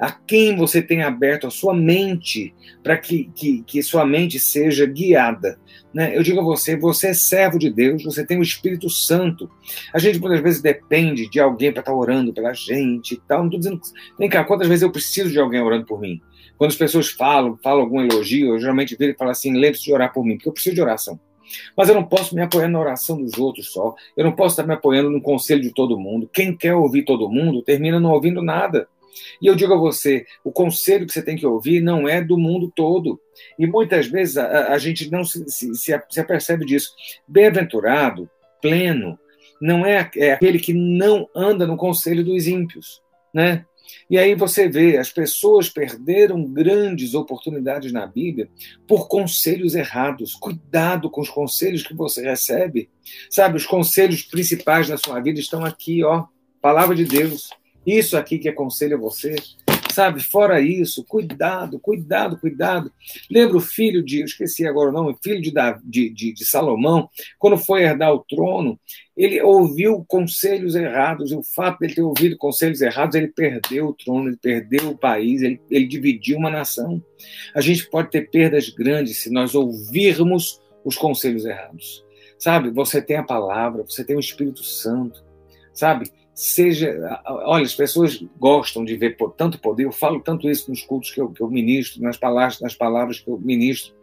a 0.00 0.10
quem 0.10 0.56
você 0.56 0.80
tem 0.80 1.02
aberto 1.02 1.46
a 1.46 1.50
sua 1.50 1.74
mente 1.74 2.54
para 2.82 2.96
que, 2.96 3.30
que, 3.34 3.62
que, 3.64 3.82
sua 3.82 4.06
mente 4.06 4.40
seja 4.40 4.86
guiada. 4.86 5.60
Né? 5.92 6.16
Eu 6.16 6.22
digo 6.22 6.40
a 6.40 6.42
você, 6.42 6.74
você 6.74 7.08
é 7.08 7.14
servo 7.14 7.58
de 7.58 7.68
Deus, 7.68 8.02
você 8.02 8.24
tem 8.24 8.38
o 8.38 8.42
Espírito 8.42 8.88
Santo. 8.88 9.50
A 9.92 9.98
gente 9.98 10.18
muitas 10.18 10.40
vezes 10.40 10.62
depende 10.62 11.28
de 11.28 11.38
alguém 11.38 11.70
para 11.70 11.80
estar 11.80 11.92
tá 11.92 11.98
orando 11.98 12.32
pela 12.32 12.54
gente 12.54 13.14
e 13.14 13.20
tal. 13.28 13.40
Não 13.40 13.46
estou 13.46 13.60
dizendo. 13.60 13.80
Vem 14.18 14.30
cá, 14.30 14.42
quantas 14.42 14.66
vezes 14.66 14.82
eu 14.82 14.90
preciso 14.90 15.30
de 15.30 15.38
alguém 15.38 15.60
orando 15.60 15.84
por 15.84 16.00
mim? 16.00 16.18
Quando 16.56 16.70
as 16.70 16.76
pessoas 16.76 17.10
falam, 17.10 17.58
falam 17.62 17.82
algum 17.82 18.00
elogio, 18.00 18.54
eu 18.54 18.58
geralmente 18.58 18.96
viro 18.96 19.12
e 19.12 19.16
falo 19.16 19.30
assim: 19.30 19.52
lembre-se 19.52 19.84
de 19.84 19.92
orar 19.92 20.12
por 20.12 20.24
mim, 20.24 20.36
porque 20.36 20.48
eu 20.48 20.52
preciso 20.54 20.74
de 20.74 20.82
oração. 20.82 21.20
Mas 21.76 21.88
eu 21.88 21.94
não 21.94 22.04
posso 22.04 22.34
me 22.34 22.40
apoiar 22.40 22.68
na 22.68 22.80
oração 22.80 23.20
dos 23.20 23.36
outros 23.36 23.72
só. 23.72 23.94
Eu 24.16 24.24
não 24.24 24.32
posso 24.32 24.54
estar 24.54 24.66
me 24.66 24.72
apoiando 24.72 25.10
no 25.10 25.20
conselho 25.20 25.60
de 25.60 25.74
todo 25.74 25.98
mundo. 25.98 26.30
Quem 26.32 26.56
quer 26.56 26.74
ouvir 26.74 27.04
todo 27.04 27.28
mundo 27.28 27.62
termina 27.62 28.00
não 28.00 28.12
ouvindo 28.12 28.40
nada. 28.40 28.88
E 29.40 29.46
eu 29.46 29.54
digo 29.54 29.74
a 29.74 29.78
você, 29.78 30.24
o 30.44 30.52
conselho 30.52 31.06
que 31.06 31.12
você 31.12 31.22
tem 31.22 31.36
que 31.36 31.46
ouvir 31.46 31.80
não 31.80 32.08
é 32.08 32.22
do 32.22 32.38
mundo 32.38 32.72
todo. 32.74 33.20
E 33.58 33.66
muitas 33.66 34.06
vezes 34.06 34.36
a, 34.36 34.72
a 34.72 34.78
gente 34.78 35.10
não 35.10 35.24
se, 35.24 35.44
se, 35.48 35.70
se 36.08 36.20
apercebe 36.20 36.64
disso. 36.64 36.90
Bem-aventurado, 37.26 38.28
pleno, 38.60 39.18
não 39.60 39.84
é, 39.84 40.10
é 40.16 40.32
aquele 40.32 40.58
que 40.58 40.72
não 40.72 41.28
anda 41.34 41.66
no 41.66 41.76
conselho 41.76 42.24
dos 42.24 42.46
ímpios, 42.46 43.02
né? 43.32 43.64
E 44.08 44.18
aí 44.18 44.34
você 44.34 44.68
vê, 44.68 44.96
as 44.96 45.10
pessoas 45.10 45.68
perderam 45.68 46.44
grandes 46.44 47.14
oportunidades 47.14 47.92
na 47.92 48.06
Bíblia 48.06 48.48
por 48.86 49.08
conselhos 49.08 49.74
errados. 49.74 50.34
Cuidado 50.34 51.10
com 51.10 51.20
os 51.20 51.28
conselhos 51.28 51.82
que 51.82 51.94
você 51.94 52.22
recebe. 52.22 52.90
Sabe, 53.28 53.56
os 53.56 53.66
conselhos 53.66 54.22
principais 54.22 54.88
da 54.88 54.96
sua 54.96 55.20
vida 55.20 55.40
estão 55.40 55.64
aqui, 55.64 56.02
ó. 56.04 56.26
Palavra 56.60 56.94
de 56.94 57.04
Deus. 57.04 57.50
Isso 57.86 58.16
aqui 58.16 58.38
que 58.38 58.48
aconselho 58.48 58.96
a 58.96 59.00
você, 59.00 59.34
sabe? 59.90 60.22
Fora 60.22 60.60
isso, 60.60 61.04
cuidado, 61.04 61.78
cuidado, 61.78 62.38
cuidado. 62.38 62.92
Lembra 63.30 63.56
o 63.56 63.60
filho 63.60 64.02
de, 64.02 64.20
eu 64.20 64.24
esqueci 64.24 64.66
agora 64.66 64.90
o 64.90 64.92
nome, 64.92 65.16
filho 65.22 65.40
de, 65.40 65.52
de, 65.84 66.10
de, 66.10 66.32
de 66.32 66.44
Salomão, 66.44 67.08
quando 67.38 67.56
foi 67.56 67.82
herdar 67.82 68.12
o 68.12 68.24
trono, 68.24 68.78
ele 69.16 69.40
ouviu 69.42 70.04
conselhos 70.06 70.74
errados, 70.74 71.30
e 71.30 71.36
o 71.36 71.42
fato 71.42 71.78
de 71.80 71.86
ele 71.86 71.94
ter 71.94 72.02
ouvido 72.02 72.36
conselhos 72.36 72.80
errados, 72.80 73.14
ele 73.14 73.28
perdeu 73.28 73.88
o 73.88 73.94
trono, 73.94 74.28
ele 74.28 74.38
perdeu 74.38 74.90
o 74.90 74.98
país, 74.98 75.42
ele, 75.42 75.60
ele 75.70 75.86
dividiu 75.86 76.38
uma 76.38 76.50
nação. 76.50 77.02
A 77.54 77.60
gente 77.60 77.88
pode 77.90 78.10
ter 78.10 78.30
perdas 78.30 78.68
grandes 78.68 79.18
se 79.18 79.30
nós 79.30 79.54
ouvirmos 79.54 80.60
os 80.84 80.96
conselhos 80.96 81.44
errados. 81.44 82.04
Sabe, 82.38 82.70
você 82.70 83.02
tem 83.02 83.16
a 83.16 83.22
palavra, 83.22 83.82
você 83.82 84.02
tem 84.02 84.16
o 84.16 84.20
Espírito 84.20 84.64
Santo, 84.64 85.22
sabe? 85.74 86.10
Seja. 86.34 87.20
Olha, 87.26 87.64
as 87.64 87.74
pessoas 87.74 88.22
gostam 88.38 88.84
de 88.84 88.96
ver 88.96 89.16
tanto 89.36 89.58
poder, 89.58 89.84
eu 89.84 89.92
falo 89.92 90.20
tanto 90.20 90.48
isso 90.48 90.70
nos 90.70 90.82
cultos 90.82 91.10
que 91.10 91.20
eu, 91.20 91.30
que 91.30 91.42
eu 91.42 91.50
ministro, 91.50 92.02
nas 92.02 92.16
palavras, 92.16 92.60
nas 92.60 92.74
palavras 92.74 93.20
que 93.20 93.28
eu 93.28 93.38
ministro. 93.38 93.94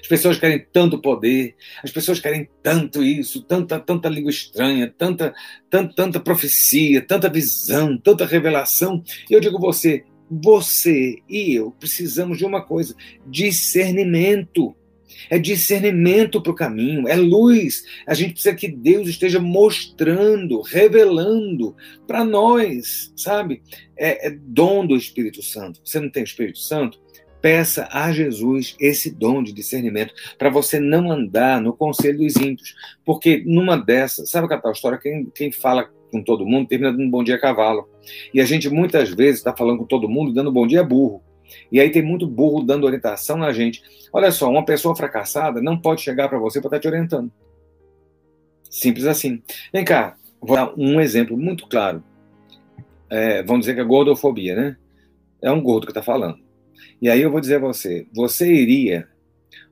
As 0.00 0.08
pessoas 0.08 0.38
querem 0.38 0.64
tanto 0.72 0.98
poder, 0.98 1.54
as 1.82 1.90
pessoas 1.90 2.20
querem 2.20 2.48
tanto 2.62 3.02
isso, 3.02 3.42
tanta, 3.42 3.78
tanta 3.78 4.08
língua 4.08 4.30
estranha, 4.30 4.92
tanta, 4.96 5.34
tanta, 5.70 5.94
tanta 5.94 6.20
profecia, 6.20 7.02
tanta 7.02 7.28
visão, 7.28 7.96
tanta 7.98 8.24
revelação. 8.24 9.02
E 9.30 9.34
eu 9.34 9.40
digo 9.40 9.58
você, 9.58 10.04
você 10.30 11.18
e 11.28 11.54
eu 11.54 11.70
precisamos 11.70 12.38
de 12.38 12.44
uma 12.44 12.64
coisa: 12.64 12.94
discernimento 13.26 14.74
é 15.30 15.38
discernimento 15.38 16.40
para 16.40 16.52
o 16.52 16.54
caminho, 16.54 17.08
é 17.08 17.16
luz. 17.16 17.84
A 18.06 18.14
gente 18.14 18.32
precisa 18.32 18.54
que 18.54 18.68
Deus 18.68 19.08
esteja 19.08 19.40
mostrando, 19.40 20.60
revelando 20.62 21.74
para 22.06 22.24
nós, 22.24 23.12
sabe? 23.16 23.62
É, 23.96 24.28
é 24.28 24.30
dom 24.30 24.86
do 24.86 24.96
Espírito 24.96 25.42
Santo. 25.42 25.80
Você 25.84 26.00
não 26.00 26.10
tem 26.10 26.22
Espírito 26.22 26.58
Santo? 26.58 27.02
Peça 27.40 27.88
a 27.92 28.10
Jesus 28.10 28.74
esse 28.80 29.10
dom 29.10 29.42
de 29.42 29.52
discernimento 29.52 30.14
para 30.38 30.48
você 30.48 30.80
não 30.80 31.12
andar 31.12 31.60
no 31.60 31.76
conselho 31.76 32.18
dos 32.18 32.36
ímpios. 32.36 32.74
Porque 33.04 33.42
numa 33.44 33.76
dessas, 33.76 34.30
sabe 34.30 34.46
aquela 34.46 34.72
história? 34.72 34.98
Quem, 34.98 35.26
quem 35.34 35.52
fala 35.52 35.90
com 36.10 36.22
todo 36.22 36.46
mundo, 36.46 36.68
termina 36.68 36.92
dando 36.92 37.10
bom 37.10 37.24
dia 37.24 37.34
a 37.34 37.40
cavalo. 37.40 37.88
E 38.32 38.40
a 38.40 38.44
gente 38.44 38.70
muitas 38.70 39.10
vezes 39.10 39.40
está 39.40 39.54
falando 39.54 39.78
com 39.78 39.84
todo 39.84 40.08
mundo, 40.08 40.32
dando 40.32 40.52
bom 40.52 40.66
dia 40.66 40.80
a 40.80 40.84
burro. 40.84 41.22
E 41.70 41.80
aí 41.80 41.90
tem 41.90 42.02
muito 42.02 42.26
burro 42.26 42.62
dando 42.62 42.84
orientação 42.84 43.36
na 43.36 43.52
gente. 43.52 43.82
Olha 44.12 44.30
só, 44.30 44.50
uma 44.50 44.64
pessoa 44.64 44.96
fracassada 44.96 45.60
não 45.60 45.78
pode 45.78 46.00
chegar 46.00 46.28
para 46.28 46.38
você 46.38 46.60
para 46.60 46.68
estar 46.68 46.76
tá 46.76 46.80
te 46.80 46.88
orientando. 46.88 47.30
Simples 48.70 49.06
assim. 49.06 49.42
Vem 49.72 49.84
cá, 49.84 50.16
vou 50.40 50.56
dar 50.56 50.72
um 50.76 51.00
exemplo 51.00 51.36
muito 51.36 51.66
claro. 51.66 52.02
É, 53.10 53.42
vamos 53.42 53.60
dizer 53.60 53.74
que 53.74 53.80
é 53.80 53.84
gordofobia, 53.84 54.54
né? 54.54 54.76
É 55.42 55.50
um 55.50 55.62
gordo 55.62 55.86
que 55.86 55.92
está 55.92 56.02
falando. 56.02 56.38
E 57.00 57.08
aí 57.08 57.20
eu 57.20 57.30
vou 57.30 57.40
dizer 57.40 57.56
a 57.56 57.60
você: 57.60 58.06
você 58.12 58.52
iria 58.52 59.06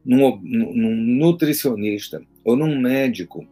num, 0.04 0.38
num 0.42 0.94
nutricionista 0.94 2.22
ou 2.44 2.56
num 2.56 2.78
médico 2.78 3.46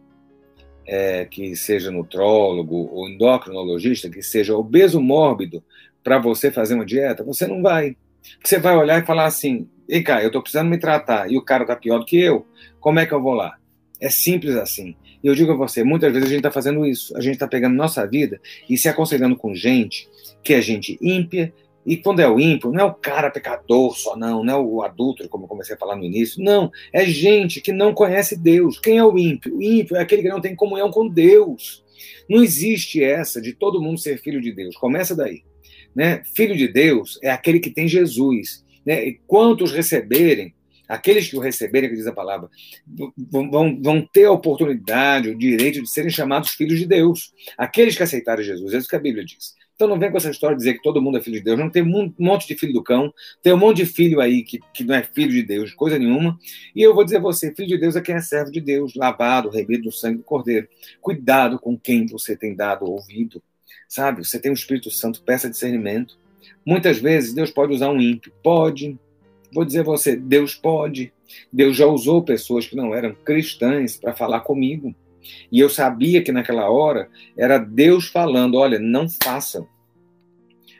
é, 0.85 1.25
que 1.25 1.55
seja 1.55 1.91
nutrólogo 1.91 2.89
ou 2.91 3.09
endocrinologista, 3.09 4.09
que 4.09 4.21
seja 4.21 4.55
obeso 4.55 5.01
mórbido, 5.01 5.63
para 6.03 6.19
você 6.19 6.51
fazer 6.51 6.75
uma 6.75 6.85
dieta? 6.85 7.23
Você 7.23 7.47
não 7.47 7.61
vai. 7.61 7.95
Você 8.43 8.59
vai 8.59 8.75
olhar 8.75 9.01
e 9.01 9.05
falar 9.05 9.25
assim: 9.25 9.67
ei, 9.87 10.01
cara, 10.01 10.21
eu 10.21 10.27
estou 10.27 10.41
precisando 10.41 10.69
me 10.69 10.77
tratar 10.77 11.31
e 11.31 11.37
o 11.37 11.41
cara 11.41 11.63
está 11.63 11.75
pior 11.75 11.99
do 11.99 12.05
que 12.05 12.19
eu, 12.19 12.45
como 12.79 12.99
é 12.99 13.05
que 13.05 13.13
eu 13.13 13.21
vou 13.21 13.33
lá? 13.33 13.57
É 13.99 14.09
simples 14.09 14.55
assim. 14.55 14.95
E 15.23 15.27
eu 15.27 15.35
digo 15.35 15.51
a 15.51 15.55
você, 15.55 15.83
muitas 15.83 16.11
vezes 16.11 16.27
a 16.27 16.29
gente 16.29 16.39
está 16.39 16.51
fazendo 16.51 16.85
isso. 16.85 17.15
A 17.15 17.21
gente 17.21 17.33
está 17.33 17.47
pegando 17.47 17.75
nossa 17.75 18.05
vida 18.07 18.41
e 18.67 18.77
se 18.77 18.89
aconselhando 18.89 19.35
com 19.35 19.53
gente 19.53 20.09
que 20.43 20.53
é 20.53 20.61
gente 20.61 20.97
ímpia. 21.01 21.53
E 21.85 21.97
quando 21.97 22.19
é 22.19 22.29
o 22.29 22.39
ímpio, 22.39 22.71
não 22.71 22.79
é 22.79 22.83
o 22.83 22.93
cara 22.93 23.31
pecador 23.31 23.97
só, 23.97 24.15
não, 24.15 24.43
não 24.43 24.53
é 24.53 24.57
o 24.57 24.81
adulto, 24.83 25.27
como 25.29 25.45
eu 25.45 25.47
comecei 25.47 25.75
a 25.75 25.79
falar 25.79 25.95
no 25.95 26.03
início. 26.03 26.43
Não, 26.43 26.71
é 26.93 27.05
gente 27.05 27.59
que 27.59 27.71
não 27.71 27.93
conhece 27.93 28.37
Deus. 28.37 28.79
Quem 28.79 28.97
é 28.97 29.03
o 29.03 29.17
ímpio? 29.17 29.57
O 29.57 29.61
ímpio 29.61 29.95
é 29.95 29.99
aquele 29.99 30.21
que 30.21 30.29
não 30.29 30.41
tem 30.41 30.55
comunhão 30.55 30.91
com 30.91 31.07
Deus. 31.07 31.83
Não 32.29 32.43
existe 32.43 33.03
essa 33.03 33.41
de 33.41 33.53
todo 33.53 33.81
mundo 33.81 33.99
ser 33.99 34.19
filho 34.19 34.41
de 34.41 34.51
Deus. 34.51 34.75
Começa 34.77 35.15
daí. 35.15 35.43
Né? 35.95 36.23
Filho 36.35 36.55
de 36.55 36.67
Deus 36.67 37.19
é 37.21 37.29
aquele 37.29 37.59
que 37.59 37.69
tem 37.69 37.87
Jesus. 37.87 38.65
Né? 38.85 39.07
E 39.07 39.19
quantos 39.27 39.71
receberem, 39.71 40.53
aqueles 40.87 41.29
que 41.29 41.37
o 41.37 41.39
receberem, 41.39 41.89
que 41.89 41.95
diz 41.95 42.07
a 42.07 42.13
palavra, 42.13 42.49
vão, 43.17 43.81
vão 43.81 44.01
ter 44.11 44.25
a 44.25 44.31
oportunidade, 44.31 45.29
o 45.29 45.37
direito 45.37 45.81
de 45.81 45.89
serem 45.89 46.09
chamados 46.09 46.51
filhos 46.51 46.79
de 46.79 46.85
Deus. 46.85 47.33
Aqueles 47.57 47.95
que 47.95 48.03
aceitarem 48.03 48.43
Jesus, 48.43 48.73
é 48.73 48.77
isso 48.77 48.89
que 48.89 48.95
a 48.95 48.99
Bíblia 48.99 49.25
diz. 49.25 49.55
Então 49.81 49.89
não 49.89 49.97
vem 49.97 50.11
com 50.11 50.17
essa 50.17 50.29
história 50.29 50.55
de 50.55 50.61
dizer 50.61 50.75
que 50.75 50.83
todo 50.83 51.01
mundo 51.01 51.17
é 51.17 51.21
filho 51.21 51.37
de 51.37 51.43
Deus. 51.43 51.57
Não 51.57 51.67
tem 51.67 51.81
um 51.81 52.13
monte 52.19 52.47
de 52.47 52.55
filho 52.55 52.71
do 52.71 52.83
cão, 52.83 53.11
tem 53.41 53.51
um 53.51 53.57
monte 53.57 53.77
de 53.77 53.87
filho 53.87 54.21
aí 54.21 54.43
que, 54.43 54.59
que 54.71 54.83
não 54.83 54.93
é 54.93 55.01
filho 55.01 55.31
de 55.31 55.41
Deus, 55.41 55.73
coisa 55.73 55.97
nenhuma. 55.97 56.37
E 56.75 56.83
eu 56.83 56.93
vou 56.93 57.03
dizer 57.03 57.17
a 57.17 57.19
você, 57.21 57.51
filho 57.51 57.67
de 57.67 57.79
Deus 57.79 57.95
é 57.95 58.01
quem 58.01 58.13
é 58.13 58.21
servo 58.21 58.51
de 58.51 58.61
Deus, 58.61 58.93
lavado, 58.93 59.49
remido 59.49 59.85
no 59.85 59.91
sangue 59.91 60.19
do 60.19 60.23
Cordeiro. 60.23 60.67
Cuidado 61.01 61.57
com 61.57 61.75
quem 61.75 62.05
você 62.05 62.37
tem 62.37 62.55
dado 62.55 62.85
ouvido. 62.85 63.41
Sabe? 63.91 64.23
Você 64.23 64.39
tem 64.39 64.49
o 64.49 64.53
Espírito 64.53 64.89
Santo, 64.89 65.21
peça 65.21 65.49
discernimento. 65.49 66.17
Muitas 66.65 66.97
vezes 66.97 67.33
Deus 67.33 67.51
pode 67.51 67.73
usar 67.73 67.89
um 67.89 67.99
ímpio. 67.99 68.31
Pode, 68.41 68.97
Vou 69.53 69.65
dizer 69.65 69.81
a 69.81 69.83
você, 69.83 70.15
Deus 70.15 70.55
pode. 70.55 71.11
Deus 71.51 71.75
já 71.75 71.85
usou 71.85 72.23
pessoas 72.23 72.65
que 72.65 72.75
não 72.75 72.95
eram 72.95 73.13
cristãs 73.13 73.97
para 73.97 74.13
falar 74.13 74.41
comigo. 74.41 74.95
E 75.51 75.59
eu 75.59 75.69
sabia 75.69 76.23
que 76.23 76.31
naquela 76.31 76.69
hora 76.69 77.09
era 77.37 77.57
Deus 77.57 78.07
falando: 78.07 78.55
olha, 78.55 78.79
não 78.79 79.07
façam. 79.21 79.67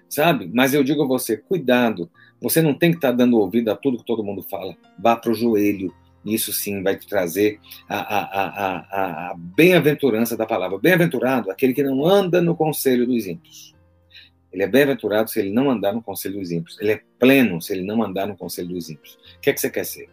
Sabe? 0.10 0.50
Mas 0.54 0.74
eu 0.74 0.84
digo 0.84 1.04
a 1.04 1.08
você: 1.08 1.36
cuidado. 1.36 2.10
Você 2.42 2.62
não 2.62 2.74
tem 2.74 2.92
que 2.92 2.98
estar 2.98 3.12
tá 3.12 3.18
dando 3.18 3.38
ouvido 3.38 3.70
a 3.70 3.76
tudo 3.76 3.98
que 3.98 4.06
todo 4.06 4.24
mundo 4.24 4.42
fala. 4.42 4.76
Vá 4.98 5.16
para 5.16 5.32
o 5.32 5.36
joelho. 5.36 5.94
Isso 6.26 6.54
sim 6.54 6.84
vai 6.84 6.96
te 6.98 7.08
trazer 7.08 7.60
a, 7.90 7.98
a, 7.98 8.22
a, 8.48 9.32
a 9.32 9.36
bem-aventurança 9.36 10.38
da 10.38 10.46
palavra. 10.46 10.78
Bem-aventurado 10.78 11.50
aquele 11.50 11.74
que 11.74 11.84
não 11.84 12.06
anda 12.06 12.42
no 12.42 12.56
conselho 12.56 13.08
dos 13.08 13.26
ímpios 13.26 13.72
ele 14.52 14.64
é 14.64 14.68
bem-aventurado 14.68 15.30
se 15.30 15.40
ele 15.40 15.52
não 15.52 15.70
andar 15.70 15.94
no 15.94 16.02
conselho 16.02 16.38
dos 16.38 16.52
ímpios. 16.52 16.78
Ele 16.80 16.92
é 16.92 17.02
pleno 17.18 17.62
se 17.62 17.74
ele 17.74 17.84
não 17.84 18.04
andar 18.04 18.28
no 18.28 18.36
conselho 18.36 18.70
dos 18.70 18.90
ímpios. 18.90 19.14
O 19.38 19.40
que 19.40 19.50
é 19.50 19.54
que 19.54 19.62
você 19.62 19.70
quer 19.70 19.86
ser? 19.86 20.10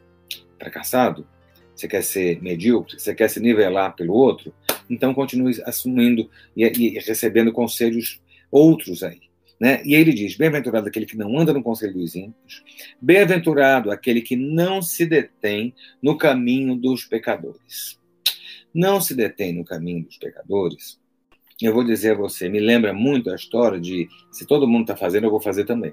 Fracassado? 0.58 1.26
Você 1.74 1.88
quer 1.88 2.02
ser 2.02 2.40
medíocre? 2.40 2.98
Você 2.98 3.14
quer 3.14 3.28
se 3.28 3.40
nivelar 3.40 3.96
pelo 3.96 4.14
outro? 4.14 4.54
Então 4.88 5.12
continue 5.12 5.60
assumindo 5.64 6.30
e, 6.56 6.64
e 6.64 6.98
recebendo 7.00 7.52
conselhos 7.52 8.20
outros 8.50 9.02
aí. 9.02 9.27
Né? 9.60 9.82
E 9.84 9.94
ele 9.94 10.12
diz: 10.12 10.36
Bem-aventurado 10.36 10.88
aquele 10.88 11.06
que 11.06 11.16
não 11.16 11.38
anda 11.38 11.52
no 11.52 11.62
conselho 11.62 11.94
dos 11.94 12.14
ímpios, 12.14 12.62
bem-aventurado 13.00 13.90
aquele 13.90 14.20
que 14.20 14.36
não 14.36 14.80
se 14.80 15.04
detém 15.04 15.74
no 16.02 16.16
caminho 16.16 16.76
dos 16.76 17.04
pecadores. 17.04 17.98
Não 18.72 19.00
se 19.00 19.14
detém 19.14 19.52
no 19.54 19.64
caminho 19.64 20.04
dos 20.04 20.18
pecadores, 20.18 21.00
eu 21.60 21.74
vou 21.74 21.82
dizer 21.82 22.12
a 22.12 22.14
você, 22.14 22.48
me 22.48 22.60
lembra 22.60 22.92
muito 22.92 23.30
a 23.30 23.34
história 23.34 23.80
de 23.80 24.08
se 24.30 24.46
todo 24.46 24.68
mundo 24.68 24.82
está 24.82 24.96
fazendo, 24.96 25.24
eu 25.24 25.30
vou 25.30 25.40
fazer 25.40 25.64
também. 25.64 25.92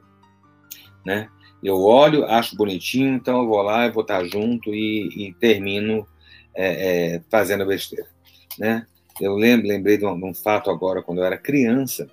Né? 1.04 1.28
Eu 1.64 1.82
olho, 1.82 2.26
acho 2.26 2.56
bonitinho, 2.56 3.16
então 3.16 3.42
eu 3.42 3.48
vou 3.48 3.62
lá, 3.64 3.88
eu 3.88 3.94
vou 3.94 4.04
estar 4.04 4.20
tá 4.20 4.26
junto 4.26 4.74
e, 4.74 5.10
e 5.30 5.34
termino 5.34 6.08
é, 6.54 7.16
é, 7.16 7.22
fazendo 7.32 7.66
besteira. 7.66 8.08
Né? 8.60 8.86
Eu 9.20 9.36
lembro, 9.36 9.68
lembrei 9.68 9.98
de 9.98 10.06
um, 10.06 10.16
de 10.16 10.26
um, 10.26 10.36
fato 10.36 10.70
agora, 10.70 11.02
quando 11.02 11.20
eu 11.20 11.26
era 11.26 11.38
criança, 11.38 12.08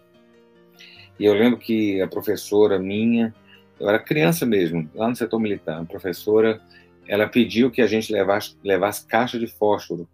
e 1.19 1.25
eu 1.25 1.35
lembro 1.35 1.59
que 1.59 2.01
a 2.01 2.07
professora 2.07 2.79
minha, 2.79 3.35
eu 3.79 3.89
era 3.89 3.99
criança 3.99 4.47
mesmo, 4.47 4.89
lá 4.95 5.09
no 5.09 5.17
setor 5.17 5.39
militar, 5.41 5.81
a 5.81 5.85
professora, 5.85 6.61
ela 7.07 7.29
pediu 7.29 7.71
que 7.71 7.83
a 7.83 7.87
gente 7.87 8.13
levasse, 8.13 8.57
levasse 8.63 9.07
caixa 9.07 9.39
de 9.39 9.47
fósforo 9.47 10.09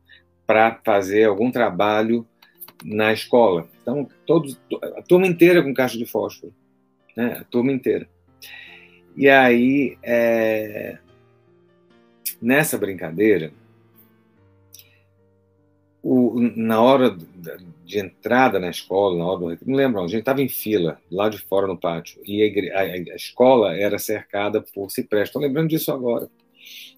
para 0.47 0.81
fazer 0.85 1.25
algum 1.25 1.51
trabalho 1.51 2.27
na 2.85 3.13
escola. 3.13 3.69
Então, 3.83 4.09
todos, 4.27 4.59
a 4.97 5.03
turma 5.03 5.27
inteira 5.27 5.63
com 5.63 5.75
caixa 5.75 5.99
de 5.99 6.07
fósforo, 6.07 6.53
né? 7.17 7.39
A 7.41 7.45
turma 7.45 7.73
inteira. 7.73 8.09
E 9.17 9.29
aí, 9.29 9.99
é, 10.03 10.99
nessa 12.41 12.79
brincadeira, 12.79 13.53
o, 16.03 16.41
na 16.57 16.81
hora 16.81 17.17
de 17.85 17.99
entrada 17.99 18.59
na 18.59 18.71
escola, 18.71 19.19
na 19.19 19.27
hora 19.27 19.57
do 19.57 19.67
não 19.67 19.77
lembro, 19.77 20.01
a 20.01 20.07
gente 20.07 20.21
estava 20.21 20.43
em 20.43 20.49
fila, 20.49 21.01
lá 21.11 21.29
de 21.29 21.39
fora 21.39 21.67
no 21.67 21.77
pátio, 21.77 22.21
e 22.25 22.71
a, 22.73 22.79
a, 22.79 22.83
a 22.83 23.17
escola 23.17 23.77
era 23.77 23.99
cercada 23.99 24.61
por 24.61 24.91
cipreste. 24.91 25.29
Estou 25.29 25.43
lembrando 25.43 25.69
disso 25.69 25.93
agora, 25.93 26.29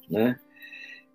né? 0.09 0.38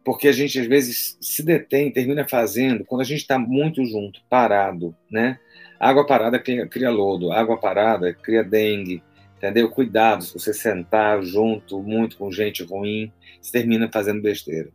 porque 0.06 0.27
a 0.27 0.32
gente 0.32 0.60
às 0.60 0.68
vezes 0.68 1.18
se 1.20 1.42
detém, 1.42 1.92
termina 1.92 2.27
fazendo, 2.27 2.86
quando 2.86 3.01
a 3.01 3.06
gente 3.06 3.22
está 3.22 3.39
muito 3.39 3.84
junto, 3.84 4.22
parado, 4.30 4.96
né? 5.10 5.39
Água 5.80 6.06
parada 6.06 6.38
cria, 6.39 6.68
cria, 6.68 6.92
lodo, 6.92 7.32
água 7.32 7.58
parada 7.58 8.13
cria 8.13 8.44
dengue, 8.44 9.01
entendeu? 9.36 9.68
Cuidado, 9.68 10.24
se 10.24 10.32
você 10.32 10.54
sentar 10.54 11.24
junto 11.24 11.82
muito 11.82 12.18
com 12.18 12.32
gente 12.32 12.63
ruim, 12.63 13.12
você 13.42 13.51
termina 13.51 13.89
fazendo 13.92 14.22
besteira. 14.22 14.70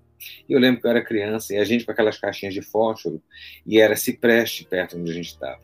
Eu 0.49 0.59
lembro 0.59 0.81
que 0.81 0.87
eu 0.87 0.91
era 0.91 1.05
criança 1.05 1.55
e 1.55 1.59
a 1.59 1.65
gente 1.65 1.85
com 1.85 1.93
aquelas 1.93 2.19
caixinhas 2.19 2.55
de 2.55 2.63
fósforo 2.63 3.23
e 3.67 3.81
era 3.81 3.97
cipreste 3.97 4.65
perto 4.65 4.97
onde 4.97 5.11
a 5.11 5.15
gente 5.15 5.29
estava. 5.29 5.61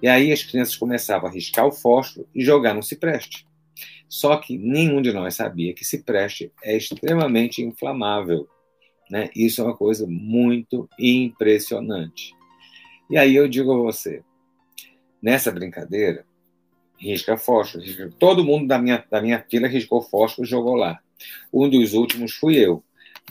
E 0.00 0.08
aí 0.08 0.32
as 0.32 0.42
crianças 0.42 0.76
começavam 0.76 1.28
a 1.28 1.32
riscar 1.32 1.66
o 1.66 1.72
fósforo 1.72 2.28
e 2.34 2.44
jogar 2.44 2.74
no 2.74 2.82
cipreste. 2.82 3.46
Só 4.08 4.36
que 4.36 4.56
nenhum 4.56 5.02
de 5.02 5.12
nós 5.12 5.34
sabia 5.34 5.74
que 5.74 5.84
cipreste 5.84 6.52
é 6.62 6.76
extremamente 6.76 7.62
inflamável 7.62 8.48
né? 9.10 9.30
Isso 9.34 9.60
é 9.60 9.64
uma 9.64 9.76
coisa 9.76 10.06
muito 10.08 10.88
impressionante. 10.98 12.34
E 13.08 13.16
aí 13.16 13.34
eu 13.34 13.48
digo 13.48 13.72
a 13.72 13.76
você, 13.76 14.22
nessa 15.22 15.52
brincadeira, 15.52 16.26
risca 16.98 17.36
fósforo. 17.36 17.84
Risca... 17.84 18.10
Todo 18.18 18.44
mundo 18.44 18.66
da 18.66 18.78
minha, 18.78 19.04
da 19.08 19.22
minha 19.22 19.44
fila 19.48 19.68
riscou 19.68 20.02
fósforo 20.02 20.46
e 20.46 20.50
jogou 20.50 20.74
lá. 20.74 20.98
Um 21.52 21.68
dos 21.68 21.94
últimos 21.94 22.34
fui 22.34 22.56
eu. 22.56 22.82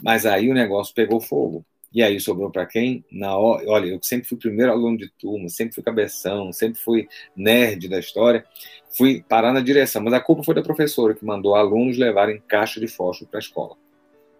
Mas 0.02 0.26
aí 0.26 0.50
o 0.50 0.54
negócio 0.54 0.94
pegou 0.94 1.20
fogo. 1.20 1.64
E 1.92 2.02
aí 2.02 2.20
sobrou 2.20 2.50
para 2.50 2.66
quem? 2.66 3.04
Na 3.10 3.38
olha, 3.38 3.86
eu 3.86 3.98
sempre 4.02 4.28
fui 4.28 4.36
primeiro 4.36 4.70
aluno 4.70 4.98
de 4.98 5.08
turma, 5.18 5.48
sempre 5.48 5.74
fui 5.74 5.82
cabeção, 5.82 6.52
sempre 6.52 6.78
fui 6.78 7.08
nerd 7.34 7.88
da 7.88 7.98
história, 7.98 8.44
fui 8.90 9.24
parar 9.26 9.52
na 9.52 9.60
direção. 9.60 10.02
Mas 10.02 10.12
a 10.12 10.20
culpa 10.20 10.42
foi 10.42 10.54
da 10.54 10.62
professora 10.62 11.14
que 11.14 11.24
mandou 11.24 11.54
alunos 11.54 11.96
levarem 11.96 12.42
caixa 12.46 12.78
de 12.78 12.86
fósforo 12.86 13.30
para 13.30 13.38
a 13.38 13.40
escola. 13.40 13.76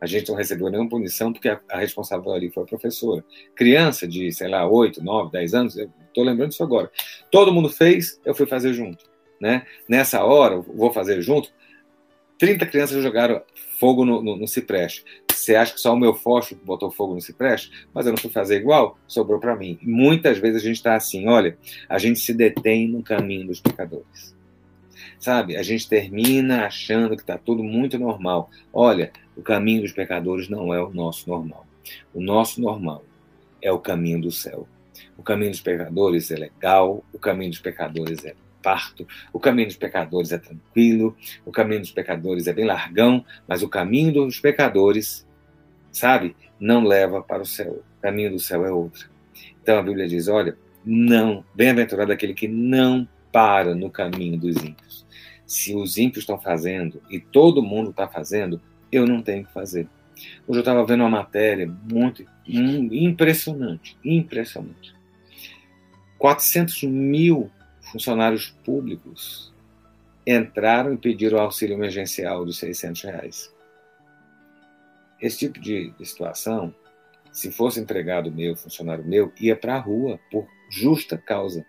A 0.01 0.07
gente 0.07 0.29
não 0.29 0.37
recebeu 0.37 0.69
nenhuma 0.69 0.91
punição 0.91 1.33
porque 1.33 1.49
a, 1.49 1.59
a 1.71 1.79
responsável 1.79 2.31
ali 2.33 2.51
foi 2.51 2.65
a 2.65 2.67
professora. 2.67 3.25
Criança 3.55 4.07
de, 4.07 4.31
sei 4.33 4.49
lá, 4.49 4.69
8, 4.69 5.03
9, 5.03 5.33
10 5.33 5.55
anos, 5.55 5.79
eu 5.79 5.91
estou 6.07 6.25
lembrando 6.25 6.51
disso 6.51 6.63
agora. 6.63 6.91
Todo 7.31 7.53
mundo 7.53 7.71
fez, 7.71 8.21
eu 8.25 8.35
fui 8.35 8.47
fazer 8.47 8.75
junto. 8.75 9.05
Né? 9.41 9.67
Nessa 9.89 10.23
hora, 10.25 10.61
vou 10.61 10.93
fazer 10.93 11.23
junto. 11.23 11.51
30 12.39 12.67
crianças 12.67 13.03
jogaram 13.03 13.43
fogo 13.79 14.05
no, 14.05 14.23
no, 14.23 14.37
no 14.37 14.47
cipreste. 14.47 15.05
Você 15.37 15.55
acha 15.55 15.75
que 15.75 15.81
só 15.81 15.95
o 15.95 15.99
meu 15.99 16.15
fósforo 16.15 16.61
botou 16.65 16.91
fogo 16.91 17.15
no 17.15 17.21
cipreste? 17.21 17.87
Mas 17.93 18.07
eu 18.07 18.13
não 18.13 18.19
fui 18.19 18.31
fazer 18.31 18.57
igual? 18.57 18.99
Sobrou 19.07 19.39
para 19.39 19.55
mim. 19.55 19.79
Muitas 19.83 20.39
vezes 20.39 20.63
a 20.63 20.65
gente 20.65 20.77
está 20.77 20.95
assim, 20.95 21.29
olha, 21.29 21.57
a 21.89 21.99
gente 21.99 22.21
se 22.21 22.33
detém 22.33 22.89
no 22.89 23.03
caminho 23.03 23.47
dos 23.47 23.61
pecadores. 23.61 24.35
Sabe? 25.19 25.57
A 25.57 25.63
gente 25.63 25.89
termina 25.89 26.67
achando 26.67 27.17
que 27.17 27.23
está 27.23 27.37
tudo 27.37 27.63
muito 27.63 27.99
normal. 27.99 28.51
Olha, 28.73 29.13
o 29.37 29.43
caminho 29.43 29.83
dos 29.83 29.93
pecadores 29.93 30.49
não 30.49 30.73
é 30.73 30.83
o 30.83 30.93
nosso 30.93 31.29
normal. 31.29 31.67
O 32.13 32.21
nosso 32.21 32.61
normal 32.61 33.05
é 33.61 33.71
o 33.71 33.79
caminho 33.79 34.21
do 34.21 34.31
céu. 34.31 34.67
O 35.17 35.23
caminho 35.23 35.51
dos 35.51 35.61
pecadores 35.61 36.31
é 36.31 36.37
legal, 36.37 37.05
o 37.13 37.19
caminho 37.19 37.51
dos 37.51 37.61
pecadores 37.61 38.25
é 38.25 38.35
parto, 38.63 39.07
o 39.33 39.39
caminho 39.39 39.69
dos 39.69 39.77
pecadores 39.77 40.33
é 40.33 40.39
tranquilo, 40.39 41.17
o 41.45 41.53
caminho 41.53 41.81
dos 41.81 41.93
pecadores 41.93 42.47
é 42.47 42.53
bem 42.53 42.65
largão, 42.65 43.25
mas 43.47 43.63
o 43.63 43.69
caminho 43.69 44.13
dos 44.13 44.41
pecadores, 44.41 45.26
sabe, 45.97 46.37
não 46.61 46.85
leva 46.85 47.23
para 47.23 47.43
o 47.43 47.47
céu. 47.47 47.83
O 47.99 48.03
caminho 48.03 48.33
do 48.33 48.39
céu 48.39 48.65
é 48.65 48.71
outro. 48.71 49.09
Então 49.63 49.79
a 49.79 49.83
Bíblia 49.83 50.07
diz: 50.07 50.29
olha, 50.29 50.57
não, 50.85 51.45
bem-aventurado 51.55 52.13
aquele 52.13 52.35
que 52.35 52.47
não 52.47 53.09
para 53.33 53.75
no 53.75 53.91
caminho 53.91 54.39
dos 54.39 54.57
ímpios. 54.57 55.07
Se 55.47 55.75
os 55.75 55.97
ímpios 55.97 56.23
estão 56.23 56.39
fazendo 56.39 57.03
e 57.11 57.21
todo 57.21 57.63
mundo 57.63 57.91
está 57.91 58.07
fazendo, 58.09 58.61
eu 58.91 59.07
não 59.07 59.23
tenho 59.23 59.45
que 59.45 59.53
fazer. 59.53 59.89
Hoje 60.47 60.59
eu 60.59 60.61
estava 60.61 60.85
vendo 60.85 61.01
uma 61.01 61.11
matéria 61.11 61.71
muito 61.91 62.25
impressionante, 62.47 63.97
impressionante. 64.05 64.95
400 66.19 66.85
mil 66.85 67.51
funcionários 67.81 68.51
públicos 68.65 69.53
entraram 70.27 70.95
e 70.95 70.97
pediram 70.97 71.39
auxílio 71.39 71.75
emergencial 71.75 72.45
de 72.45 72.55
600 72.55 73.03
reais. 73.03 73.56
Esse 75.21 75.39
tipo 75.39 75.61
de 75.61 75.93
situação, 76.03 76.75
se 77.33 77.51
fosse 77.51 77.81
empregado 77.81 78.31
meu, 78.31 78.57
funcionário 78.57 79.05
meu, 79.05 79.33
ia 79.41 79.57
para 79.57 79.77
a 79.77 79.81
rua 79.81 80.21
por 80.31 80.47
justa 80.71 81.17
causa. 81.17 81.65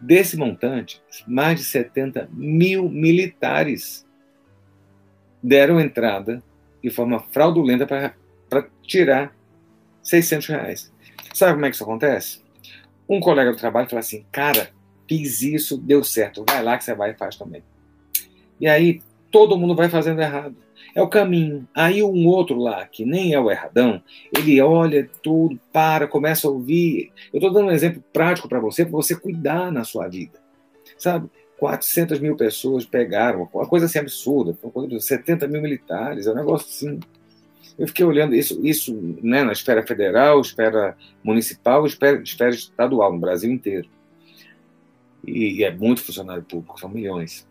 Desse 0.00 0.36
montante, 0.36 1.02
mais 1.26 1.60
de 1.60 1.64
70 1.64 2.28
mil 2.32 2.88
militares 2.88 4.06
deram 5.42 5.80
entrada 5.80 6.42
de 6.82 6.90
forma 6.90 7.20
fraudulenta 7.20 7.86
para 7.86 8.68
tirar 8.82 9.34
600 10.02 10.46
reais. 10.48 10.92
Sabe 11.32 11.54
como 11.54 11.66
é 11.66 11.70
que 11.70 11.76
isso 11.76 11.84
acontece? 11.84 12.42
Um 13.08 13.20
colega 13.20 13.52
do 13.52 13.58
trabalho 13.58 13.88
fala 13.88 14.00
assim, 14.00 14.24
cara, 14.30 14.70
fiz 15.08 15.42
isso, 15.42 15.78
deu 15.78 16.02
certo, 16.02 16.44
vai 16.48 16.62
lá 16.62 16.76
que 16.76 16.84
você 16.84 16.94
vai 16.94 17.12
e 17.12 17.16
faz 17.16 17.36
também. 17.36 17.62
E 18.60 18.66
aí 18.66 19.00
todo 19.30 19.56
mundo 19.56 19.74
vai 19.74 19.88
fazendo 19.88 20.20
errado. 20.20 20.56
É 20.94 21.00
o 21.00 21.08
caminho. 21.08 21.66
Aí 21.74 22.02
um 22.02 22.26
outro 22.26 22.56
lá, 22.56 22.86
que 22.86 23.04
nem 23.04 23.32
é 23.32 23.40
o 23.40 23.50
erradão, 23.50 24.02
ele 24.36 24.60
olha 24.60 25.08
tudo, 25.22 25.58
para, 25.72 26.06
começa 26.06 26.46
a 26.46 26.50
ouvir. 26.50 27.10
Eu 27.32 27.38
estou 27.38 27.52
dando 27.52 27.68
um 27.68 27.72
exemplo 27.72 28.02
prático 28.12 28.48
para 28.48 28.60
você, 28.60 28.84
para 28.84 28.92
você 28.92 29.16
cuidar 29.16 29.72
na 29.72 29.84
sua 29.84 30.08
vida. 30.08 30.38
Sabe? 30.98 31.30
400 31.58 32.18
mil 32.18 32.36
pessoas 32.36 32.84
pegaram, 32.84 33.48
uma 33.54 33.66
coisa 33.66 33.86
assim 33.86 34.00
absurda, 34.00 34.56
70 34.98 35.46
mil 35.46 35.62
militares, 35.62 36.26
é 36.26 36.32
um 36.32 36.34
negócio 36.34 36.66
assim. 36.68 36.98
Eu 37.78 37.86
fiquei 37.86 38.04
olhando 38.04 38.34
isso, 38.34 38.60
isso 38.66 38.92
né, 39.22 39.44
na 39.44 39.52
esfera 39.52 39.86
federal, 39.86 40.40
esfera 40.40 40.96
municipal, 41.22 41.86
esfera, 41.86 42.20
esfera 42.20 42.50
estadual, 42.50 43.12
no 43.12 43.20
Brasil 43.20 43.50
inteiro. 43.50 43.88
E, 45.24 45.60
e 45.60 45.64
é 45.64 45.70
muito 45.70 46.02
funcionário 46.02 46.42
público, 46.42 46.80
são 46.80 46.88
milhões. 46.88 47.46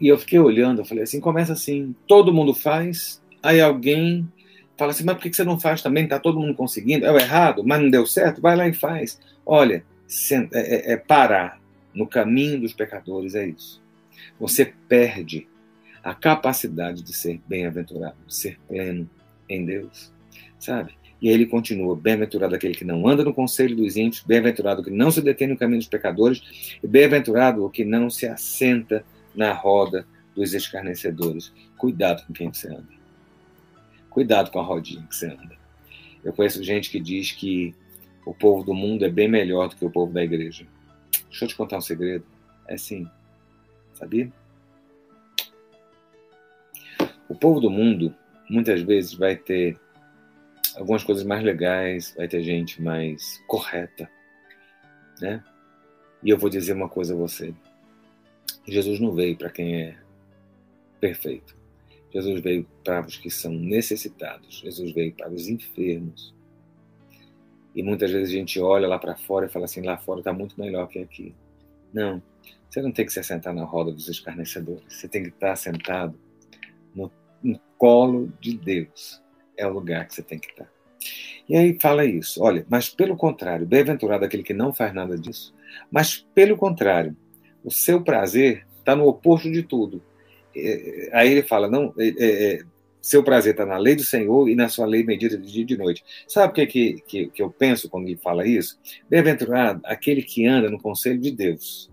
E 0.00 0.08
eu 0.08 0.18
fiquei 0.18 0.38
olhando, 0.38 0.80
eu 0.80 0.84
falei 0.84 1.04
assim, 1.04 1.20
começa 1.20 1.52
assim, 1.52 1.94
todo 2.06 2.32
mundo 2.32 2.52
faz, 2.52 3.22
aí 3.42 3.60
alguém 3.60 4.28
fala 4.76 4.90
assim, 4.90 5.04
mas 5.04 5.16
por 5.16 5.22
que 5.22 5.32
você 5.32 5.44
não 5.44 5.58
faz 5.58 5.82
também? 5.82 6.04
Está 6.04 6.18
todo 6.18 6.40
mundo 6.40 6.54
conseguindo? 6.54 7.06
É 7.06 7.12
o 7.12 7.18
errado, 7.18 7.62
mas 7.64 7.80
não 7.80 7.90
deu 7.90 8.06
certo? 8.06 8.40
Vai 8.40 8.56
lá 8.56 8.66
e 8.66 8.74
faz. 8.74 9.20
Olha, 9.46 9.84
é, 10.30 10.46
é, 10.52 10.92
é 10.92 10.96
parar 10.96 11.60
no 11.94 12.06
caminho 12.06 12.60
dos 12.60 12.72
pecadores, 12.72 13.34
é 13.34 13.46
isso. 13.46 13.82
Você 14.38 14.72
perde 14.88 15.46
a 16.02 16.14
capacidade 16.14 17.02
de 17.02 17.14
ser 17.14 17.40
bem-aventurado, 17.46 18.16
de 18.26 18.34
ser 18.34 18.58
pleno 18.68 19.08
em 19.48 19.64
Deus, 19.64 20.12
sabe? 20.58 20.92
E 21.22 21.28
aí 21.28 21.34
ele 21.34 21.46
continua: 21.46 21.96
bem-aventurado 21.96 22.54
aquele 22.54 22.74
que 22.74 22.84
não 22.84 23.08
anda 23.08 23.24
no 23.24 23.32
conselho 23.32 23.76
dos 23.76 23.96
ímpios, 23.96 24.22
bem-aventurado 24.22 24.82
que 24.82 24.90
não 24.90 25.10
se 25.10 25.22
detém 25.22 25.48
no 25.48 25.56
caminho 25.56 25.78
dos 25.78 25.88
pecadores, 25.88 26.78
e 26.82 26.86
bem-aventurado 26.86 27.64
o 27.64 27.70
que 27.70 27.84
não 27.84 28.10
se 28.10 28.26
assenta 28.26 29.04
na 29.34 29.52
roda 29.52 30.06
dos 30.34 30.54
escarnecedores. 30.54 31.52
Cuidado 31.76 32.26
com 32.26 32.32
quem 32.32 32.52
você 32.52 32.68
anda. 32.68 32.88
Cuidado 34.10 34.50
com 34.50 34.60
a 34.60 34.62
rodinha 34.62 35.06
que 35.06 35.16
você 35.16 35.26
anda. 35.26 35.56
Eu 36.22 36.32
conheço 36.32 36.62
gente 36.62 36.90
que 36.90 37.00
diz 37.00 37.32
que 37.32 37.74
o 38.24 38.32
povo 38.32 38.64
do 38.64 38.72
mundo 38.72 39.04
é 39.04 39.10
bem 39.10 39.28
melhor 39.28 39.68
do 39.68 39.76
que 39.76 39.84
o 39.84 39.90
povo 39.90 40.12
da 40.12 40.22
igreja. 40.22 40.66
Deixa 41.28 41.44
eu 41.44 41.48
te 41.48 41.56
contar 41.56 41.78
um 41.78 41.82
segredo. 41.82 42.24
É 42.66 42.76
sim. 42.76 43.08
Sabia? 43.92 44.32
O 47.28 47.34
povo 47.34 47.60
do 47.60 47.70
mundo 47.70 48.14
muitas 48.48 48.82
vezes 48.82 49.14
vai 49.14 49.36
ter 49.36 49.78
algumas 50.76 51.04
coisas 51.04 51.24
mais 51.24 51.42
legais, 51.42 52.14
vai 52.16 52.28
ter 52.28 52.42
gente 52.42 52.82
mais 52.82 53.42
correta, 53.46 54.10
né? 55.20 55.42
E 56.22 56.30
eu 56.30 56.38
vou 56.38 56.50
dizer 56.50 56.72
uma 56.72 56.88
coisa 56.88 57.14
a 57.14 57.16
você. 57.16 57.54
Jesus 58.66 59.00
não 59.00 59.12
veio 59.12 59.36
para 59.36 59.50
quem 59.50 59.82
é 59.82 59.96
perfeito. 61.00 61.56
Jesus 62.12 62.40
veio 62.40 62.66
para 62.84 63.04
os 63.04 63.16
que 63.16 63.28
são 63.28 63.52
necessitados. 63.52 64.60
Jesus 64.60 64.92
veio 64.92 65.12
para 65.12 65.30
os 65.30 65.48
enfermos. 65.48 66.34
E 67.74 67.82
muitas 67.82 68.10
vezes 68.10 68.32
a 68.32 68.38
gente 68.38 68.60
olha 68.60 68.86
lá 68.86 68.98
para 68.98 69.16
fora 69.16 69.46
e 69.46 69.48
fala 69.48 69.64
assim: 69.64 69.82
lá 69.82 69.98
fora 69.98 70.20
está 70.20 70.32
muito 70.32 70.58
melhor 70.58 70.86
que 70.86 71.00
aqui. 71.00 71.34
Não. 71.92 72.22
Você 72.70 72.80
não 72.80 72.92
tem 72.92 73.04
que 73.04 73.12
se 73.12 73.22
sentar 73.22 73.52
na 73.52 73.64
roda 73.64 73.92
dos 73.92 74.08
escarnecedores. 74.08 74.84
Você 74.88 75.08
tem 75.08 75.22
que 75.22 75.28
estar 75.28 75.56
sentado 75.56 76.18
no, 76.94 77.10
no 77.42 77.60
colo 77.76 78.32
de 78.40 78.56
Deus. 78.56 79.22
É 79.56 79.66
o 79.66 79.72
lugar 79.72 80.06
que 80.06 80.14
você 80.14 80.22
tem 80.22 80.38
que 80.38 80.50
estar. 80.50 80.68
E 81.48 81.56
aí 81.56 81.78
fala 81.80 82.04
isso. 82.04 82.42
Olha, 82.42 82.64
mas 82.68 82.88
pelo 82.88 83.16
contrário, 83.16 83.66
bem-aventurado 83.66 84.24
aquele 84.24 84.42
que 84.42 84.54
não 84.54 84.72
faz 84.72 84.94
nada 84.94 85.18
disso. 85.18 85.54
Mas 85.90 86.26
pelo 86.34 86.56
contrário, 86.56 87.16
o 87.64 87.70
seu 87.70 88.02
prazer 88.02 88.66
está 88.78 88.94
no 88.94 89.08
oposto 89.08 89.50
de 89.50 89.62
tudo. 89.62 90.02
É, 90.54 91.10
aí 91.12 91.32
ele 91.32 91.42
fala, 91.42 91.68
não, 91.68 91.94
é, 91.98 92.12
é, 92.18 92.62
seu 93.00 93.24
prazer 93.24 93.52
está 93.52 93.66
na 93.66 93.78
lei 93.78 93.96
do 93.96 94.04
Senhor 94.04 94.48
e 94.48 94.54
na 94.54 94.68
sua 94.68 94.86
lei 94.86 95.02
medida 95.02 95.36
de 95.36 95.50
dia 95.50 95.62
e 95.62 95.66
de 95.66 95.76
noite. 95.76 96.04
Sabe 96.28 96.52
o 96.52 96.54
que, 96.54 96.66
que, 96.66 97.02
que, 97.06 97.26
que 97.28 97.42
eu 97.42 97.50
penso 97.50 97.88
quando 97.88 98.06
ele 98.06 98.16
fala 98.16 98.46
isso? 98.46 98.78
Bem-aventurado 99.08 99.80
aquele 99.84 100.22
que 100.22 100.46
anda 100.46 100.70
no 100.70 100.80
conselho 100.80 101.18
de 101.18 101.30
Deus. 101.30 101.90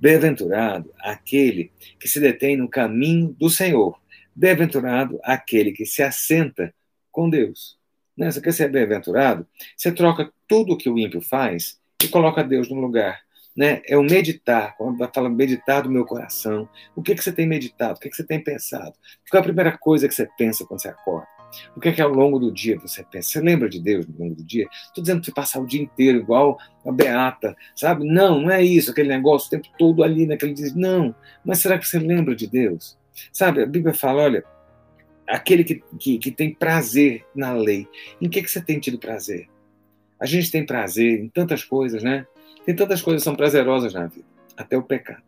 Bem-aventurado 0.00 0.90
aquele 1.00 1.70
que 2.00 2.08
se 2.08 2.20
detém 2.20 2.56
no 2.56 2.68
caminho 2.68 3.36
do 3.38 3.50
Senhor. 3.50 4.00
Bem-aventurado 4.34 5.18
aquele 5.22 5.72
que 5.72 5.84
se 5.84 6.02
assenta 6.02 6.72
com 7.10 7.28
Deus. 7.28 7.76
Né? 8.16 8.30
Você 8.30 8.40
quer 8.40 8.52
ser 8.52 8.70
bem-aventurado? 8.70 9.46
Você 9.76 9.92
troca 9.92 10.32
tudo 10.46 10.72
o 10.72 10.76
que 10.76 10.88
o 10.88 10.98
ímpio 10.98 11.20
faz 11.20 11.78
e 12.02 12.08
coloca 12.08 12.42
Deus 12.42 12.68
no 12.68 12.80
lugar 12.80 13.20
né? 13.58 13.82
É 13.88 13.98
o 13.98 14.04
meditar, 14.04 14.76
quando 14.76 14.96
fala 15.12 15.28
meditar 15.28 15.82
do 15.82 15.90
meu 15.90 16.04
coração. 16.04 16.68
O 16.94 17.02
que, 17.02 17.12
que 17.12 17.24
você 17.24 17.32
tem 17.32 17.44
meditado? 17.44 17.94
O 17.94 18.00
que, 18.00 18.08
que 18.08 18.14
você 18.14 18.22
tem 18.22 18.40
pensado? 18.40 18.92
Qual 19.28 19.38
é 19.38 19.40
a 19.40 19.44
primeira 19.44 19.76
coisa 19.76 20.06
que 20.06 20.14
você 20.14 20.28
pensa 20.38 20.64
quando 20.64 20.80
você 20.80 20.86
acorda? 20.86 21.26
O 21.74 21.80
que 21.80 21.88
é 21.88 21.92
que 21.92 22.00
ao 22.00 22.08
longo 22.08 22.38
do 22.38 22.52
dia 22.52 22.78
você 22.78 23.02
pensa? 23.02 23.30
Você 23.30 23.40
lembra 23.40 23.68
de 23.68 23.80
Deus 23.80 24.06
no 24.06 24.16
longo 24.16 24.36
do 24.36 24.44
dia? 24.44 24.68
Estou 24.86 25.02
dizendo 25.02 25.18
que 25.18 25.26
você 25.26 25.32
passar 25.32 25.58
o 25.58 25.66
dia 25.66 25.82
inteiro 25.82 26.18
igual 26.18 26.56
a 26.86 26.92
Beata, 26.92 27.56
sabe? 27.74 28.06
Não, 28.06 28.42
não 28.42 28.50
é 28.52 28.62
isso, 28.62 28.92
aquele 28.92 29.08
negócio 29.08 29.48
o 29.48 29.50
tempo 29.50 29.66
todo 29.76 30.04
ali 30.04 30.24
naquele 30.24 30.54
dia. 30.54 30.70
Não, 30.76 31.12
mas 31.44 31.58
será 31.58 31.76
que 31.80 31.88
você 31.88 31.98
lembra 31.98 32.36
de 32.36 32.46
Deus? 32.46 32.96
Sabe, 33.32 33.60
a 33.60 33.66
Bíblia 33.66 33.92
fala, 33.92 34.22
olha, 34.22 34.44
aquele 35.26 35.64
que, 35.64 35.82
que, 35.98 36.18
que 36.18 36.30
tem 36.30 36.54
prazer 36.54 37.26
na 37.34 37.52
lei. 37.54 37.88
Em 38.20 38.28
que, 38.28 38.40
que 38.40 38.48
você 38.48 38.60
tem 38.60 38.78
tido 38.78 39.00
prazer? 39.00 39.48
A 40.20 40.26
gente 40.26 40.48
tem 40.48 40.64
prazer 40.64 41.18
em 41.18 41.28
tantas 41.28 41.64
coisas, 41.64 42.04
né? 42.04 42.24
Tem 42.68 42.76
tantas 42.76 43.00
coisas 43.00 43.22
que 43.22 43.24
são 43.24 43.34
prazerosas 43.34 43.94
na 43.94 44.08
vida, 44.08 44.26
até 44.54 44.76
o 44.76 44.82
pecado. 44.82 45.22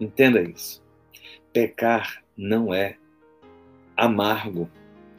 Entenda 0.00 0.40
isso. 0.40 0.82
Pecar 1.52 2.24
não 2.34 2.72
é 2.72 2.96
amargo. 3.94 4.70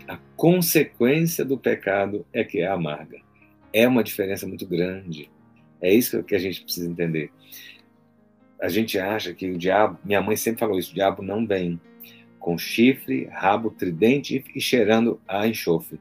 A 0.08 0.18
consequência 0.36 1.46
do 1.46 1.60
pecado 1.60 2.26
é 2.34 2.44
que 2.44 2.60
é 2.60 2.68
amarga. 2.68 3.20
É 3.72 3.88
uma 3.88 4.04
diferença 4.04 4.48
muito 4.48 4.66
grande. 4.66 5.30
É 5.80 5.94
isso 5.94 6.24
que 6.24 6.34
a 6.34 6.40
gente 6.40 6.64
precisa 6.64 6.90
entender. 6.90 7.30
A 8.60 8.68
gente 8.68 8.98
acha 8.98 9.36
que 9.36 9.52
o 9.52 9.60
diabo, 9.60 10.00
minha 10.04 10.24
mãe 10.24 10.36
sempre 10.36 10.62
falou 10.62 10.80
isso, 10.80 10.90
o 10.90 10.96
diabo 10.96 11.22
não 11.22 11.46
vem 11.46 11.80
com 12.40 12.58
chifre, 12.58 13.26
rabo 13.26 13.70
tridente 13.70 14.44
e 14.56 14.60
cheirando 14.60 15.22
a 15.28 15.48
enxofre. 15.48 16.00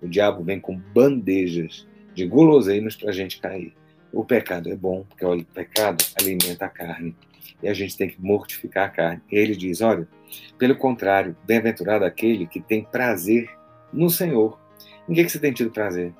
O 0.00 0.06
diabo 0.06 0.44
vem 0.44 0.60
com 0.60 0.78
bandejas 0.78 1.88
de 2.14 2.24
guloseimas 2.24 2.94
para 2.94 3.10
a 3.10 3.12
gente 3.12 3.40
cair. 3.40 3.74
O 4.16 4.24
pecado 4.24 4.70
é 4.70 4.74
bom, 4.74 5.04
porque 5.04 5.26
o 5.26 5.44
pecado 5.44 6.02
alimenta 6.18 6.64
a 6.64 6.70
carne. 6.70 7.14
E 7.62 7.68
a 7.68 7.74
gente 7.74 7.98
tem 7.98 8.08
que 8.08 8.18
mortificar 8.18 8.86
a 8.86 8.88
carne. 8.88 9.20
E 9.30 9.36
ele 9.36 9.54
diz: 9.54 9.82
olha, 9.82 10.08
pelo 10.56 10.74
contrário, 10.74 11.36
bem-aventurado 11.44 12.02
aquele 12.02 12.46
que 12.46 12.58
tem 12.58 12.82
prazer 12.82 13.46
no 13.92 14.08
Senhor. 14.08 14.58
Em 15.06 15.12
que, 15.12 15.22
que 15.22 15.28
você 15.28 15.38
tem 15.38 15.52
tido 15.52 15.70
prazer? 15.70 16.14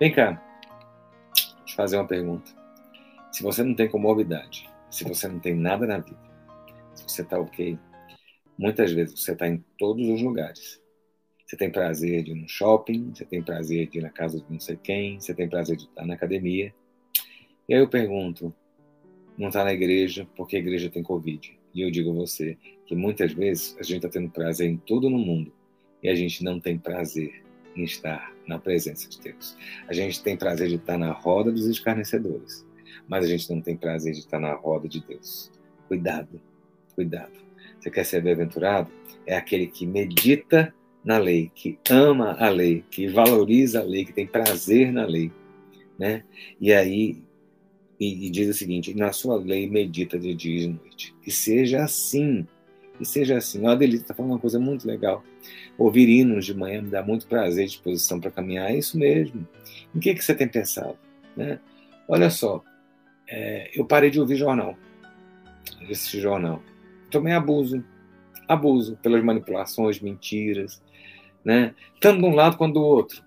Vem 0.00 0.10
cá, 0.10 0.42
deixa 1.34 1.72
eu 1.72 1.76
fazer 1.76 1.96
uma 1.98 2.06
pergunta. 2.06 2.50
Se 3.30 3.42
você 3.42 3.62
não 3.62 3.74
tem 3.74 3.90
comorbidade, 3.90 4.66
se 4.90 5.04
você 5.04 5.28
não 5.28 5.38
tem 5.38 5.54
nada 5.54 5.86
na 5.86 5.98
vida, 5.98 6.18
se 6.94 7.04
você 7.06 7.20
está 7.20 7.38
ok, 7.38 7.78
muitas 8.58 8.90
vezes 8.90 9.20
você 9.20 9.32
está 9.32 9.46
em 9.46 9.62
todos 9.76 10.08
os 10.08 10.22
lugares. 10.22 10.80
Você 11.44 11.58
tem 11.58 11.70
prazer 11.70 12.22
de 12.22 12.30
ir 12.30 12.36
no 12.36 12.48
shopping, 12.48 13.12
você 13.14 13.26
tem 13.26 13.42
prazer 13.42 13.86
de 13.88 13.98
ir 13.98 14.02
na 14.02 14.10
casa 14.10 14.40
de 14.40 14.50
não 14.50 14.60
sei 14.60 14.78
quem, 14.82 15.20
você 15.20 15.34
tem 15.34 15.46
prazer 15.46 15.76
de 15.76 15.84
estar 15.84 16.06
na 16.06 16.14
academia. 16.14 16.72
E 17.68 17.74
aí 17.74 17.80
eu 17.80 17.88
pergunto, 17.88 18.54
não 19.36 19.48
está 19.48 19.62
na 19.62 19.74
igreja 19.74 20.26
porque 20.34 20.56
a 20.56 20.58
igreja 20.58 20.88
tem 20.88 21.02
Covid. 21.02 21.54
E 21.74 21.82
eu 21.82 21.90
digo 21.90 22.10
a 22.10 22.14
você 22.14 22.56
que 22.86 22.96
muitas 22.96 23.32
vezes 23.34 23.76
a 23.78 23.82
gente 23.82 23.96
está 23.96 24.08
tendo 24.08 24.30
prazer 24.30 24.70
em 24.70 24.78
tudo 24.78 25.10
no 25.10 25.18
mundo 25.18 25.52
e 26.02 26.08
a 26.08 26.14
gente 26.14 26.42
não 26.42 26.58
tem 26.58 26.78
prazer 26.78 27.42
em 27.76 27.84
estar 27.84 28.34
na 28.46 28.58
presença 28.58 29.06
de 29.06 29.20
Deus. 29.20 29.54
A 29.86 29.92
gente 29.92 30.22
tem 30.22 30.34
prazer 30.34 30.68
de 30.68 30.76
estar 30.76 30.96
na 30.96 31.12
roda 31.12 31.52
dos 31.52 31.66
escarnecedores, 31.66 32.66
mas 33.06 33.26
a 33.26 33.28
gente 33.28 33.50
não 33.52 33.60
tem 33.60 33.76
prazer 33.76 34.14
de 34.14 34.20
estar 34.20 34.40
na 34.40 34.54
roda 34.54 34.88
de 34.88 35.04
Deus. 35.04 35.52
Cuidado, 35.86 36.40
cuidado. 36.94 37.38
Você 37.78 37.90
quer 37.90 38.04
ser 38.04 38.22
bem-aventurado? 38.22 38.90
É 39.26 39.36
aquele 39.36 39.66
que 39.66 39.86
medita 39.86 40.74
na 41.04 41.18
lei, 41.18 41.52
que 41.54 41.78
ama 41.90 42.32
a 42.40 42.48
lei, 42.48 42.82
que 42.90 43.06
valoriza 43.08 43.80
a 43.80 43.84
lei, 43.84 44.06
que 44.06 44.12
tem 44.14 44.26
prazer 44.26 44.90
na 44.90 45.04
lei, 45.04 45.30
né? 45.98 46.24
E 46.58 46.72
aí 46.72 47.27
e, 47.98 48.26
e 48.26 48.30
diz 48.30 48.48
o 48.48 48.54
seguinte: 48.54 48.94
na 48.94 49.12
sua 49.12 49.36
lei 49.36 49.68
medita 49.68 50.18
de 50.18 50.34
dia 50.34 50.56
e 50.56 50.60
de 50.60 50.68
noite. 50.68 51.14
Que 51.22 51.30
seja 51.30 51.82
assim, 51.82 52.46
que 52.96 53.04
seja 53.04 53.36
assim. 53.36 53.62
O 53.62 53.68
Adelita 53.68 54.02
está 54.02 54.14
falando 54.14 54.32
uma 54.32 54.38
coisa 54.38 54.58
muito 54.58 54.86
legal. 54.86 55.24
Ouvir 55.76 56.08
hinos 56.08 56.44
de 56.44 56.54
manhã 56.54 56.82
me 56.82 56.90
dá 56.90 57.02
muito 57.02 57.26
prazer, 57.26 57.66
disposição 57.66 58.20
para 58.20 58.30
caminhar. 58.30 58.70
É 58.70 58.76
isso 58.76 58.98
mesmo. 58.98 59.46
Em 59.94 59.98
que, 59.98 60.14
que 60.14 60.24
você 60.24 60.34
tem 60.34 60.48
pensado? 60.48 60.96
Né? 61.36 61.58
Olha 62.08 62.30
só, 62.30 62.62
é, 63.28 63.70
eu 63.78 63.84
parei 63.84 64.10
de 64.10 64.20
ouvir 64.20 64.36
jornal, 64.36 64.76
assistir 65.82 66.20
jornal. 66.20 66.62
Tomei 67.10 67.32
abuso, 67.32 67.84
abuso 68.46 68.96
pelas 69.02 69.22
manipulações, 69.22 70.00
mentiras, 70.00 70.82
né? 71.44 71.74
Tanto 72.00 72.20
de 72.20 72.26
um 72.26 72.34
lado 72.34 72.56
quanto 72.56 72.74
do 72.74 72.82
outro. 72.82 73.22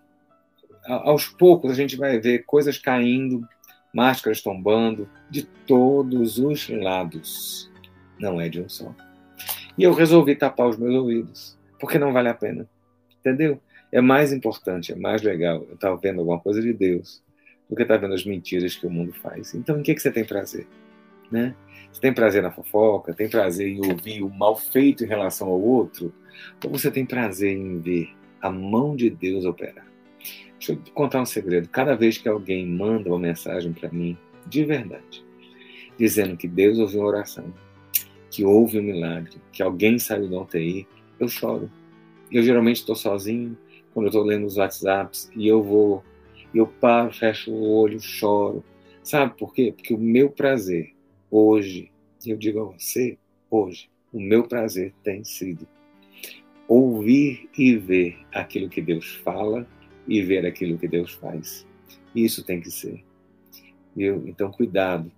A, 0.85 1.09
aos 1.09 1.27
poucos 1.27 1.71
a 1.71 1.75
gente 1.75 1.95
vai 1.95 2.19
ver 2.19 2.45
coisas 2.45 2.77
caindo, 2.77 3.47
máscaras 3.93 4.41
tombando, 4.41 5.09
de 5.29 5.43
todos 5.43 6.37
os 6.37 6.69
lados. 6.69 7.71
Não 8.19 8.39
é 8.39 8.47
de 8.47 8.61
um 8.61 8.69
só. 8.69 8.93
E 9.77 9.83
eu 9.83 9.93
resolvi 9.93 10.35
tapar 10.35 10.67
os 10.67 10.77
meus 10.77 10.93
ouvidos, 10.93 11.57
porque 11.79 11.97
não 11.97 12.13
vale 12.13 12.29
a 12.29 12.33
pena. 12.33 12.69
Entendeu? 13.19 13.61
É 13.91 13.99
mais 14.01 14.31
importante, 14.31 14.93
é 14.93 14.95
mais 14.95 15.21
legal 15.21 15.65
eu 15.67 15.75
estar 15.75 15.93
vendo 15.95 16.19
alguma 16.19 16.39
coisa 16.39 16.61
de 16.61 16.73
Deus 16.73 17.21
do 17.69 17.75
que 17.75 17.83
estar 17.83 17.97
vendo 17.97 18.13
as 18.13 18.25
mentiras 18.25 18.75
que 18.75 18.85
o 18.85 18.89
mundo 18.89 19.13
faz. 19.13 19.53
Então, 19.53 19.79
em 19.79 19.83
que, 19.83 19.93
que 19.93 20.01
você 20.01 20.11
tem 20.11 20.25
prazer? 20.25 20.67
Né? 21.31 21.55
Você 21.91 22.01
tem 22.01 22.13
prazer 22.13 22.41
na 22.41 22.51
fofoca? 22.51 23.13
Tem 23.13 23.29
prazer 23.29 23.67
em 23.67 23.85
ouvir 23.85 24.23
o 24.23 24.29
mal 24.29 24.55
feito 24.55 25.03
em 25.03 25.07
relação 25.07 25.47
ao 25.47 25.61
outro? 25.61 26.13
Ou 26.63 26.71
você 26.71 26.91
tem 26.91 27.05
prazer 27.05 27.55
em 27.55 27.79
ver 27.79 28.09
a 28.41 28.49
mão 28.49 28.95
de 28.95 29.09
Deus 29.09 29.45
operar? 29.45 29.90
Deixa 30.57 30.73
eu 30.73 30.79
contar 30.93 31.21
um 31.21 31.25
segredo. 31.25 31.67
Cada 31.69 31.95
vez 31.95 32.17
que 32.17 32.29
alguém 32.29 32.67
manda 32.67 33.09
uma 33.09 33.19
mensagem 33.19 33.73
para 33.73 33.89
mim, 33.89 34.17
de 34.47 34.63
verdade, 34.63 35.25
dizendo 35.97 36.37
que 36.37 36.47
Deus 36.47 36.77
ouviu 36.77 37.01
a 37.01 37.07
oração, 37.07 37.53
que 38.29 38.45
houve 38.45 38.79
um 38.79 38.83
milagre, 38.83 39.41
que 39.51 39.63
alguém 39.63 39.97
saiu 39.97 40.29
da 40.29 40.39
UTI, 40.39 40.87
eu 41.19 41.27
choro. 41.27 41.69
Eu 42.31 42.43
geralmente 42.43 42.77
estou 42.77 42.95
sozinho, 42.95 43.57
quando 43.93 44.05
eu 44.05 44.09
estou 44.09 44.23
lendo 44.23 44.45
os 44.45 44.57
WhatsApps, 44.57 45.29
e 45.35 45.47
eu 45.47 45.61
vou, 45.61 46.03
eu 46.53 46.65
paro, 46.65 47.11
fecho 47.11 47.51
o 47.51 47.69
olho, 47.69 47.99
choro. 47.99 48.63
Sabe 49.03 49.37
por 49.37 49.53
quê? 49.53 49.73
Porque 49.75 49.93
o 49.93 49.97
meu 49.97 50.29
prazer 50.29 50.93
hoje, 51.29 51.91
eu 52.25 52.37
digo 52.37 52.59
a 52.59 52.63
você, 52.77 53.17
hoje, 53.49 53.89
o 54.13 54.19
meu 54.19 54.43
prazer 54.43 54.93
tem 55.03 55.23
sido 55.23 55.67
ouvir 56.67 57.49
e 57.57 57.75
ver 57.75 58.19
aquilo 58.31 58.69
que 58.69 58.81
Deus 58.81 59.15
fala 59.23 59.67
e 60.11 60.21
ver 60.21 60.45
aquilo 60.45 60.77
que 60.77 60.89
Deus 60.89 61.13
faz. 61.13 61.65
Isso 62.13 62.43
tem 62.43 62.59
que 62.59 62.69
ser. 62.69 63.01
Viu? 63.95 64.27
Então, 64.27 64.51
cuidado. 64.51 65.09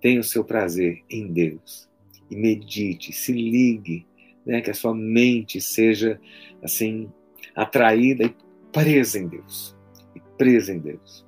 Tenha 0.00 0.20
o 0.20 0.24
seu 0.24 0.42
prazer 0.42 1.02
em 1.10 1.30
Deus 1.30 1.86
e 2.30 2.36
medite, 2.36 3.12
se 3.12 3.32
ligue, 3.32 4.06
né, 4.46 4.62
que 4.62 4.70
a 4.70 4.74
sua 4.74 4.94
mente 4.94 5.60
seja 5.60 6.18
assim 6.62 7.12
atraída 7.54 8.24
e 8.24 8.34
presa 8.72 9.18
em 9.18 9.26
Deus, 9.26 9.76
e 10.14 10.20
presa 10.38 10.72
em 10.72 10.78
Deus. 10.78 11.26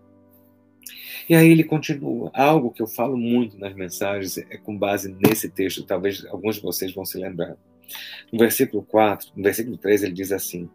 E 1.28 1.34
aí 1.34 1.50
ele 1.50 1.64
continua. 1.64 2.30
Algo 2.32 2.70
que 2.70 2.80
eu 2.80 2.86
falo 2.86 3.16
muito 3.16 3.58
nas 3.58 3.74
mensagens 3.74 4.38
é 4.38 4.56
com 4.56 4.76
base 4.76 5.14
nesse 5.26 5.50
texto, 5.50 5.84
talvez 5.84 6.24
alguns 6.26 6.56
de 6.56 6.62
vocês 6.62 6.94
vão 6.94 7.04
se 7.04 7.18
lembrar. 7.18 7.56
No 8.32 8.38
versículo 8.38 8.82
4, 8.82 9.32
no 9.36 9.42
versículo 9.42 9.76
3, 9.76 10.04
ele 10.04 10.12
diz 10.12 10.32
assim: 10.32 10.70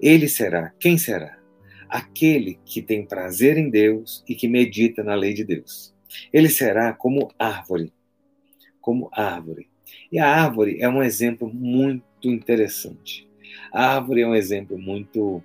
Ele 0.00 0.28
será, 0.28 0.72
quem 0.80 0.98
será? 0.98 1.45
Aquele 1.88 2.58
que 2.64 2.82
tem 2.82 3.04
prazer 3.04 3.56
em 3.56 3.70
Deus 3.70 4.24
e 4.28 4.34
que 4.34 4.48
medita 4.48 5.02
na 5.02 5.14
lei 5.14 5.34
de 5.34 5.44
Deus. 5.44 5.94
Ele 6.32 6.48
será 6.48 6.92
como 6.92 7.30
árvore 7.38 7.92
como 8.86 9.10
árvore. 9.12 9.66
E 10.12 10.20
a 10.20 10.32
árvore 10.44 10.78
é 10.80 10.88
um 10.88 11.02
exemplo 11.02 11.52
muito 11.52 12.30
interessante. 12.30 13.28
A 13.72 13.96
árvore 13.96 14.20
é 14.20 14.26
um 14.28 14.34
exemplo 14.34 14.78
muito 14.78 15.42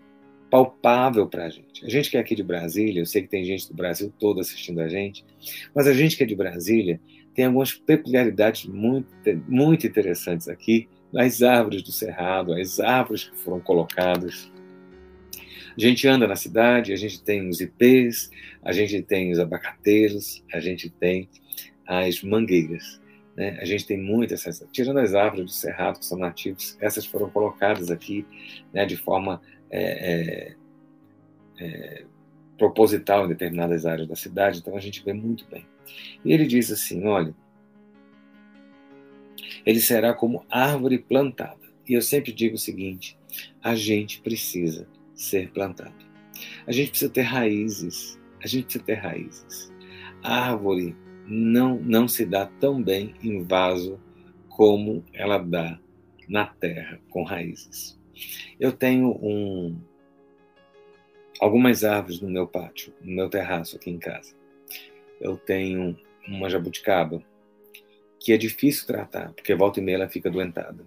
palpável 0.48 1.28
para 1.28 1.46
a 1.46 1.50
gente. 1.50 1.84
A 1.84 1.90
gente 1.90 2.12
que 2.12 2.18
é 2.18 2.20
aqui 2.20 2.36
de 2.36 2.44
Brasília, 2.44 3.02
eu 3.02 3.06
sei 3.08 3.24
que 3.24 3.30
tem 3.30 3.44
gente 3.44 3.68
do 3.68 3.74
Brasil 3.74 4.14
todo 4.20 4.40
assistindo 4.40 4.80
a 4.80 4.88
gente, 4.88 5.26
mas 5.74 5.88
a 5.88 5.94
gente 5.94 6.16
que 6.16 6.22
é 6.22 6.26
de 6.28 6.36
Brasília 6.36 7.02
tem 7.34 7.46
algumas 7.46 7.74
peculiaridades 7.74 8.66
muito, 8.66 9.10
muito 9.48 9.88
interessantes 9.88 10.48
aqui 10.48 10.88
nas 11.12 11.42
árvores 11.42 11.82
do 11.82 11.92
Cerrado, 11.92 12.54
as 12.54 12.80
árvores 12.80 13.24
que 13.24 13.38
foram 13.38 13.60
colocadas. 13.60 14.52
A 15.76 15.80
gente 15.80 16.08
anda 16.08 16.28
na 16.28 16.36
cidade, 16.36 16.92
a 16.92 16.96
gente 16.96 17.22
tem 17.22 17.48
os 17.48 17.62
ipês, 17.62 18.30
a 18.62 18.72
gente 18.72 19.02
tem 19.02 19.32
os 19.32 19.40
abacateiros, 19.40 20.44
a 20.54 20.60
gente 20.60 20.90
tem 20.90 21.30
as 21.88 22.22
mangueiras. 22.22 23.02
Né? 23.36 23.58
A 23.62 23.66
gente 23.66 23.86
tem 23.86 23.98
muitas, 23.98 24.46
essas, 24.46 24.68
tirando 24.72 25.00
as 25.00 25.14
árvores 25.14 25.46
do 25.46 25.52
cerrado 25.52 26.00
que 26.00 26.06
são 26.06 26.18
nativos, 26.18 26.78
essas 26.82 27.06
foram 27.06 27.30
colocadas 27.30 27.90
aqui 27.90 28.26
né, 28.74 28.86
de 28.86 28.98
forma 28.98 29.42
é, 29.70 29.82
é, 29.82 30.56
é, 31.60 32.04
proposital 32.58 33.26
em 33.26 33.30
determinadas 33.30 33.86
áreas 33.86 34.08
da 34.08 34.16
cidade, 34.16 34.60
então 34.60 34.76
a 34.76 34.80
gente 34.80 35.04
vê 35.04 35.14
muito 35.14 35.46
bem. 35.50 35.66
E 36.24 36.34
ele 36.34 36.46
diz 36.46 36.72
assim: 36.72 37.06
olha, 37.06 37.34
ele 39.66 39.80
será 39.80 40.14
como 40.14 40.46
árvore 40.50 41.00
plantada. 41.00 41.60
E 41.88 41.94
eu 41.94 42.02
sempre 42.02 42.32
digo 42.32 42.56
o 42.56 42.60
seguinte: 42.60 43.18
a 43.64 43.76
gente 43.76 44.22
precisa 44.22 44.88
ser 45.14 45.52
plantado. 45.52 45.94
A 46.66 46.72
gente 46.72 46.90
precisa 46.92 47.12
ter 47.12 47.22
raízes. 47.22 48.20
A 48.44 48.48
gente 48.48 48.64
precisa 48.66 48.84
ter 48.84 48.96
raízes. 48.96 49.72
A 50.24 50.52
árvore 50.52 50.96
não, 51.28 51.80
não 51.80 52.08
se 52.08 52.26
dá 52.26 52.46
tão 52.46 52.82
bem 52.82 53.16
em 53.24 53.44
vaso 53.44 54.00
como 54.50 55.04
ela 55.14 55.38
dá 55.38 55.80
na 56.28 56.46
terra, 56.46 57.00
com 57.10 57.24
raízes. 57.24 58.00
Eu 58.60 58.72
tenho 58.72 59.12
um, 59.22 59.80
algumas 61.40 61.84
árvores 61.84 62.22
no 62.22 62.30
meu 62.30 62.48
pátio, 62.48 62.94
no 63.02 63.16
meu 63.16 63.30
terraço 63.30 63.76
aqui 63.76 63.90
em 63.90 63.98
casa. 63.98 64.36
Eu 65.20 65.38
tenho 65.38 65.98
uma 66.28 66.50
jabuticaba 66.50 67.24
que 68.20 68.32
é 68.32 68.38
difícil 68.38 68.86
tratar, 68.86 69.34
porque 69.34 69.56
volta 69.56 69.80
e 69.80 69.84
meia 69.84 69.96
ela 69.96 70.10
fica 70.10 70.30
doentada. 70.30 70.86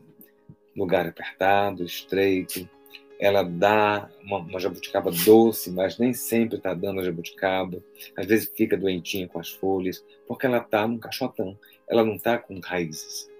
Lugar 0.76 1.06
apertado, 1.06 1.84
estreito, 1.84 2.68
ela 3.18 3.42
dá 3.42 4.10
uma, 4.22 4.38
uma 4.38 4.60
jabuticaba 4.60 5.10
doce, 5.24 5.70
mas 5.70 5.98
nem 5.98 6.12
sempre 6.12 6.56
está 6.56 6.74
dando 6.74 7.00
a 7.00 7.04
jabuticaba. 7.04 7.82
Às 8.16 8.26
vezes 8.26 8.52
fica 8.54 8.76
doentinha 8.76 9.28
com 9.28 9.38
as 9.38 9.50
folhas, 9.50 10.04
porque 10.26 10.46
ela 10.46 10.58
está 10.58 10.86
num 10.86 10.98
caixotão, 10.98 11.58
ela 11.88 12.04
não 12.04 12.16
está 12.16 12.38
com 12.38 12.58
raízes. 12.60 13.30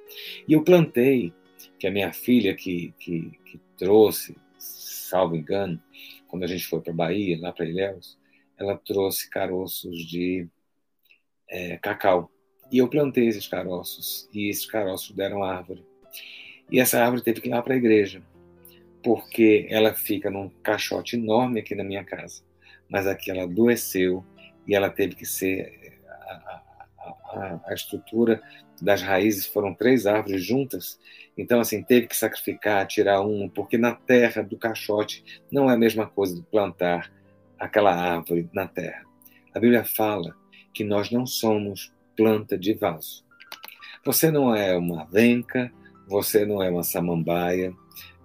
E 0.47 0.53
eu 0.53 0.63
plantei, 0.63 1.33
que 1.79 1.87
a 1.87 1.91
minha 1.91 2.13
filha 2.13 2.55
que, 2.55 2.95
que, 2.99 3.33
que 3.45 3.61
trouxe, 3.77 4.37
salvo 4.59 5.37
engano, 5.37 5.83
quando 6.29 6.45
a 6.45 6.47
gente 6.47 6.67
foi 6.67 6.81
para 6.81 6.93
Bahia, 6.93 7.39
lá 7.41 7.53
para 7.53 7.67
Ilhéus, 7.67 8.19
ela 8.57 8.77
trouxe 8.77 9.29
caroços 9.29 9.97
de 10.07 10.47
é, 11.49 11.77
cacau. 11.79 12.31
E 12.71 12.79
eu 12.79 12.89
plantei 12.89 13.27
esses 13.27 13.47
caroços, 13.47 14.29
e 14.33 14.49
esses 14.49 14.67
caroços 14.67 15.15
deram 15.15 15.43
árvore. 15.43 15.85
E 16.71 16.81
essa 16.81 17.03
árvore 17.03 17.23
teve 17.23 17.41
que 17.41 17.49
ir 17.49 17.51
lá 17.51 17.61
para 17.61 17.75
a 17.75 17.77
igreja 17.77 18.23
porque 19.05 19.67
ela 19.71 19.95
fica 19.95 20.31
num 20.31 20.49
caixote 20.63 21.17
enorme 21.17 21.61
aqui 21.61 21.75
na 21.75 21.85
minha 21.85 22.03
casa. 22.03 22.43
Mas 22.89 23.07
aqui 23.07 23.31
ela 23.31 23.45
adoeceu 23.45 24.25
e 24.67 24.75
ela 24.75 24.91
teve 24.91 25.15
que 25.15 25.27
ser. 25.27 26.01
A, 26.09 26.63
a, 26.99 27.61
a, 27.67 27.75
estrutura 27.75 28.43
das 28.81 29.03
raízes 29.03 29.47
foram 29.47 29.75
três 29.75 30.07
árvores 30.07 30.45
juntas, 30.45 30.99
então, 31.37 31.61
assim, 31.61 31.83
teve 31.83 32.07
que 32.07 32.17
sacrificar, 32.17 32.87
tirar 32.87 33.21
um, 33.21 33.49
porque 33.49 33.77
na 33.77 33.95
terra 33.95 34.43
do 34.43 34.57
caixote 34.57 35.25
não 35.51 35.69
é 35.69 35.75
a 35.75 35.79
mesma 35.79 36.07
coisa 36.07 36.35
de 36.37 36.43
plantar 36.43 37.13
aquela 37.59 37.95
árvore 37.95 38.49
na 38.53 38.69
terra. 38.69 39.03
A 39.53 39.59
Bíblia 39.59 39.85
fala 39.85 40.35
que 40.73 40.85
nós 40.85 41.11
não 41.11 41.27
somos 41.27 41.93
planta 42.17 42.57
de 42.57 42.75
vaso. 42.75 43.25
Você 44.05 44.31
não 44.31 44.55
é 44.55 44.77
uma 44.77 45.05
venca, 45.07 45.73
você 46.07 46.45
não 46.45 46.63
é 46.63 46.71
uma 46.71 46.85
samambaia, 46.85 47.75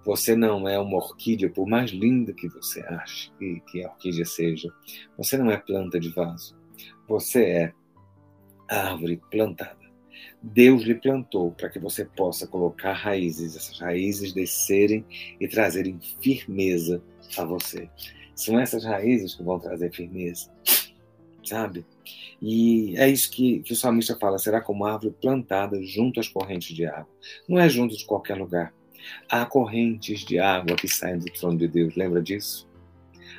Você 0.04 0.34
não 0.34 0.66
é 0.68 0.78
uma 0.78 0.96
orquídea, 0.96 1.50
por 1.50 1.66
mais 1.66 1.90
linda 1.90 2.32
que 2.32 2.48
você 2.48 2.80
ache 2.80 3.30
que, 3.38 3.60
que 3.70 3.84
a 3.84 3.88
orquídea 3.88 4.24
seja. 4.24 4.72
Você 5.16 5.36
não 5.36 5.50
é 5.50 5.56
planta 5.56 6.00
de 6.00 6.08
vaso. 6.10 6.56
Você 7.06 7.44
é 7.44 7.72
árvore 8.68 9.20
plantada. 9.30 9.78
Deus 10.42 10.82
lhe 10.82 10.94
plantou 10.94 11.52
para 11.52 11.68
que 11.68 11.78
você 11.78 12.04
possa 12.04 12.46
colocar 12.46 12.92
raízes, 12.92 13.56
essas 13.56 13.78
raízes 13.78 14.32
descerem 14.32 15.04
e 15.38 15.46
trazerem 15.46 15.98
firmeza 16.20 17.02
a 17.36 17.44
você. 17.44 17.90
São 18.34 18.58
essas 18.58 18.84
raízes 18.84 19.34
que 19.34 19.42
vão 19.42 19.58
trazer 19.58 19.92
firmeza, 19.92 20.50
sabe? 21.44 21.84
E 22.40 22.96
é 22.96 23.06
isso 23.08 23.30
que, 23.30 23.60
que 23.60 23.72
o 23.74 23.76
salmista 23.76 24.16
fala: 24.18 24.38
será 24.38 24.62
como 24.62 24.86
árvore 24.86 25.14
plantada 25.20 25.82
junto 25.82 26.20
às 26.20 26.28
correntes 26.28 26.74
de 26.74 26.86
água. 26.86 27.08
Não 27.46 27.58
é 27.58 27.68
junto 27.68 27.94
de 27.94 28.06
qualquer 28.06 28.36
lugar. 28.38 28.72
Há 29.28 29.44
correntes 29.44 30.20
de 30.20 30.38
água 30.38 30.76
que 30.76 30.88
saem 30.88 31.18
do 31.18 31.26
trono 31.26 31.58
de 31.58 31.68
Deus, 31.68 31.94
lembra 31.94 32.22
disso? 32.22 32.68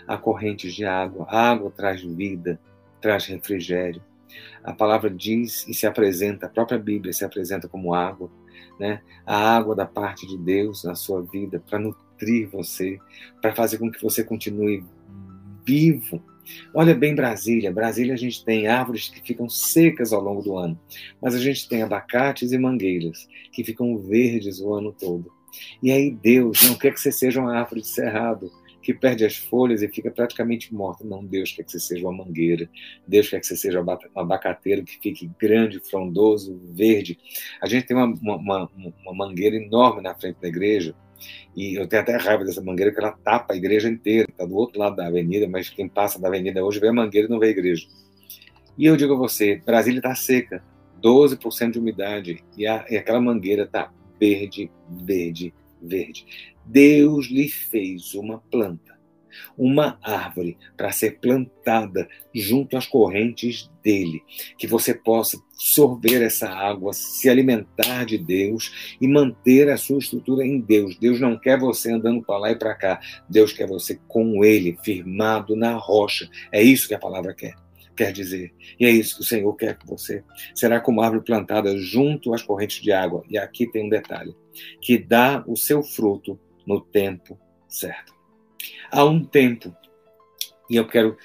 Há 0.08 0.18
correntes 0.18 0.74
de 0.74 0.86
água. 0.86 1.26
A 1.30 1.52
água 1.52 1.72
traz 1.72 2.02
vida, 2.02 2.60
traz 3.00 3.26
refrigério. 3.26 4.02
A 4.64 4.74
palavra 4.74 5.10
diz 5.10 5.68
e 5.68 5.74
se 5.74 5.86
apresenta, 5.86 6.46
a 6.46 6.50
própria 6.50 6.80
Bíblia 6.80 7.12
se 7.14 7.26
apresenta 7.26 7.68
como 7.68 7.94
água, 7.94 8.32
né? 8.80 9.02
A 9.26 9.56
água 9.58 9.76
da 9.76 9.86
parte 9.86 10.26
de 10.26 10.38
Deus 10.38 10.84
na 10.84 10.96
sua 10.96 11.22
vida 11.22 11.62
para 11.68 11.80
nutrir 11.80 12.48
você, 12.50 12.98
para 13.42 13.54
fazer 13.54 13.78
com 13.78 13.92
que 13.92 14.02
você 14.02 14.24
continue 14.24 14.84
vivo. 15.66 16.24
Olha 16.74 16.96
bem 16.96 17.16
Brasília. 17.16 17.72
Brasília 17.72 18.14
a 18.14 18.18
gente 18.18 18.44
tem 18.44 18.68
árvores 18.68 19.10
que 19.10 19.22
ficam 19.22 19.50
secas 19.50 20.14
ao 20.14 20.22
longo 20.22 20.42
do 20.42 20.58
ano, 20.58 20.80
mas 21.22 21.36
a 21.36 21.40
gente 21.40 21.68
tem 21.68 21.82
abacates 21.82 22.52
e 22.52 22.58
mangueiras 22.58 23.28
que 23.52 23.64
ficam 23.64 23.98
verdes 23.98 24.60
o 24.60 24.74
ano 24.74 24.92
todo. 24.92 25.32
E 25.82 25.92
aí 25.92 26.12
Deus 26.12 26.62
não 26.64 26.76
quer 26.76 26.94
que 26.94 27.00
você 27.00 27.12
seja 27.12 27.40
uma 27.40 27.56
árvore 27.56 27.82
de 27.82 27.88
cerrado, 27.88 28.52
que 28.82 28.94
perde 28.94 29.24
as 29.24 29.36
folhas 29.36 29.82
e 29.82 29.88
fica 29.88 30.10
praticamente 30.10 30.74
morta. 30.74 31.06
Não, 31.06 31.24
Deus 31.24 31.52
quer 31.52 31.64
que 31.64 31.72
você 31.72 31.80
seja 31.80 32.08
uma 32.08 32.26
mangueira. 32.26 32.70
Deus 33.08 33.30
quer 33.30 33.40
que 33.40 33.46
você 33.46 33.56
seja 33.56 33.82
um 33.82 34.20
abacateiro 34.20 34.84
que 34.84 35.00
fique 35.00 35.30
grande, 35.40 35.80
frondoso, 35.80 36.60
verde. 36.72 37.18
A 37.62 37.68
gente 37.68 37.86
tem 37.86 37.96
uma, 37.96 38.08
uma, 38.22 38.70
uma 39.06 39.14
mangueira 39.14 39.56
enorme 39.56 40.02
na 40.02 40.16
frente 40.16 40.40
da 40.42 40.48
igreja. 40.48 40.96
E 41.56 41.80
eu 41.80 41.88
tenho 41.88 42.02
até 42.02 42.16
raiva 42.18 42.44
dessa 42.44 42.62
mangueira, 42.62 42.92
porque 42.92 43.06
ela 43.06 43.16
tapa 43.24 43.54
a 43.54 43.58
igreja 43.58 43.88
inteira. 43.88 44.28
Está 44.30 44.46
do 44.46 44.56
outro 44.56 44.80
lado 44.80 44.96
da 44.96 45.08
avenida, 45.08 45.48
mas 45.48 45.70
quem 45.70 45.88
passa 45.88 46.20
da 46.20 46.28
avenida 46.28 46.66
hoje 46.66 46.80
vê 46.80 46.88
a 46.88 46.94
mangueira 46.94 47.28
e 47.28 47.30
não 47.30 47.40
vê 47.40 47.48
a 47.48 47.52
igreja. 47.52 47.88
E 48.78 48.86
eu 48.86 48.98
digo 48.98 49.14
a 49.14 49.18
você: 49.18 49.62
Brasília 49.64 50.00
está 50.00 50.16
seca, 50.16 50.64
12% 51.04 51.72
de 51.72 51.80
umidade, 51.80 52.44
e, 52.58 52.66
a, 52.66 52.86
e 52.90 52.98
aquela 52.98 53.22
mangueira 53.22 53.64
está 53.64 53.92
verde, 54.22 54.72
verde, 54.88 55.52
verde. 55.82 56.26
Deus 56.64 57.26
lhe 57.26 57.50
fez 57.50 58.14
uma 58.14 58.38
planta, 58.52 59.00
uma 59.58 59.98
árvore 60.04 60.58
para 60.78 60.92
ser 60.92 61.20
plantada 61.20 62.08
junto 62.32 62.78
às 62.78 62.86
correntes 62.86 63.72
dele, 63.84 64.22
que 64.60 64.68
você 64.68 64.94
possa 64.94 65.42
sorver 65.58 66.22
essa 66.22 66.48
água, 66.48 66.94
se 66.94 67.28
alimentar 67.28 68.06
de 68.06 68.20
Deus 68.20 68.96
e 69.02 69.08
manter 69.08 69.70
a 69.70 69.78
sua 69.78 69.98
estrutura 69.98 70.46
em 70.46 70.60
Deus. 70.60 71.00
Deus 71.00 71.20
não 71.20 71.36
quer 71.36 71.60
você 71.60 71.92
andando 71.92 72.22
para 72.22 72.38
lá 72.38 72.52
e 72.52 72.56
para 72.56 72.76
cá. 72.76 73.00
Deus 73.28 73.52
quer 73.52 73.68
você 73.68 74.00
com 74.08 74.46
ele, 74.46 74.78
firmado 74.84 75.56
na 75.56 75.74
rocha. 75.74 76.30
É 76.52 76.62
isso 76.62 76.88
que 76.88 76.94
a 76.94 77.00
palavra 77.00 77.34
quer 77.34 77.56
quer 77.96 78.12
dizer. 78.12 78.54
E 78.80 78.86
é 78.86 78.90
isso 78.90 79.16
que 79.16 79.22
o 79.22 79.26
Senhor 79.26 79.54
quer 79.56 79.78
que 79.78 79.88
você. 79.88 80.24
Será 80.56 80.80
como 80.80 81.02
árvore 81.02 81.24
plantada 81.24 81.78
junto 81.78 82.34
às 82.34 82.42
correntes 82.42 82.82
de 82.82 82.92
água. 82.92 83.24
E 83.30 83.38
aqui 83.38 83.66
tem 83.68 83.86
um 83.86 83.90
detalhe: 83.90 84.36
que 84.82 84.98
dá 84.98 85.44
o 85.48 85.56
seu 85.56 85.84
fruto 85.84 86.40
no 86.66 86.80
tempo 86.80 87.40
certo. 87.68 88.14
Há 88.92 89.06
um 89.06 89.24
tempo, 89.24 89.76
e 90.70 90.76
eu 90.76 90.88
quero 90.88 91.18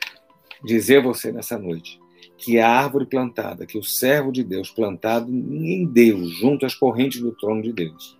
dizer 0.64 0.98
a 0.98 1.02
você 1.02 1.32
nessa 1.32 1.58
noite, 1.58 1.98
que 2.38 2.58
a 2.58 2.68
árvore 2.68 3.06
plantada, 3.06 3.66
que 3.66 3.78
o 3.78 3.82
servo 3.82 4.30
de 4.30 4.44
Deus 4.44 4.70
plantado 4.70 5.30
em 5.30 5.86
Deus, 5.86 6.30
junto 6.38 6.64
às 6.64 6.74
correntes 6.74 7.20
do 7.20 7.32
trono 7.32 7.62
de 7.62 7.72
Deus, 7.72 8.16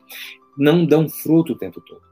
não 0.57 0.85
dão 0.85 1.09
fruto 1.09 1.53
o 1.53 1.59
tempo 1.59 1.81
todo, 1.81 2.03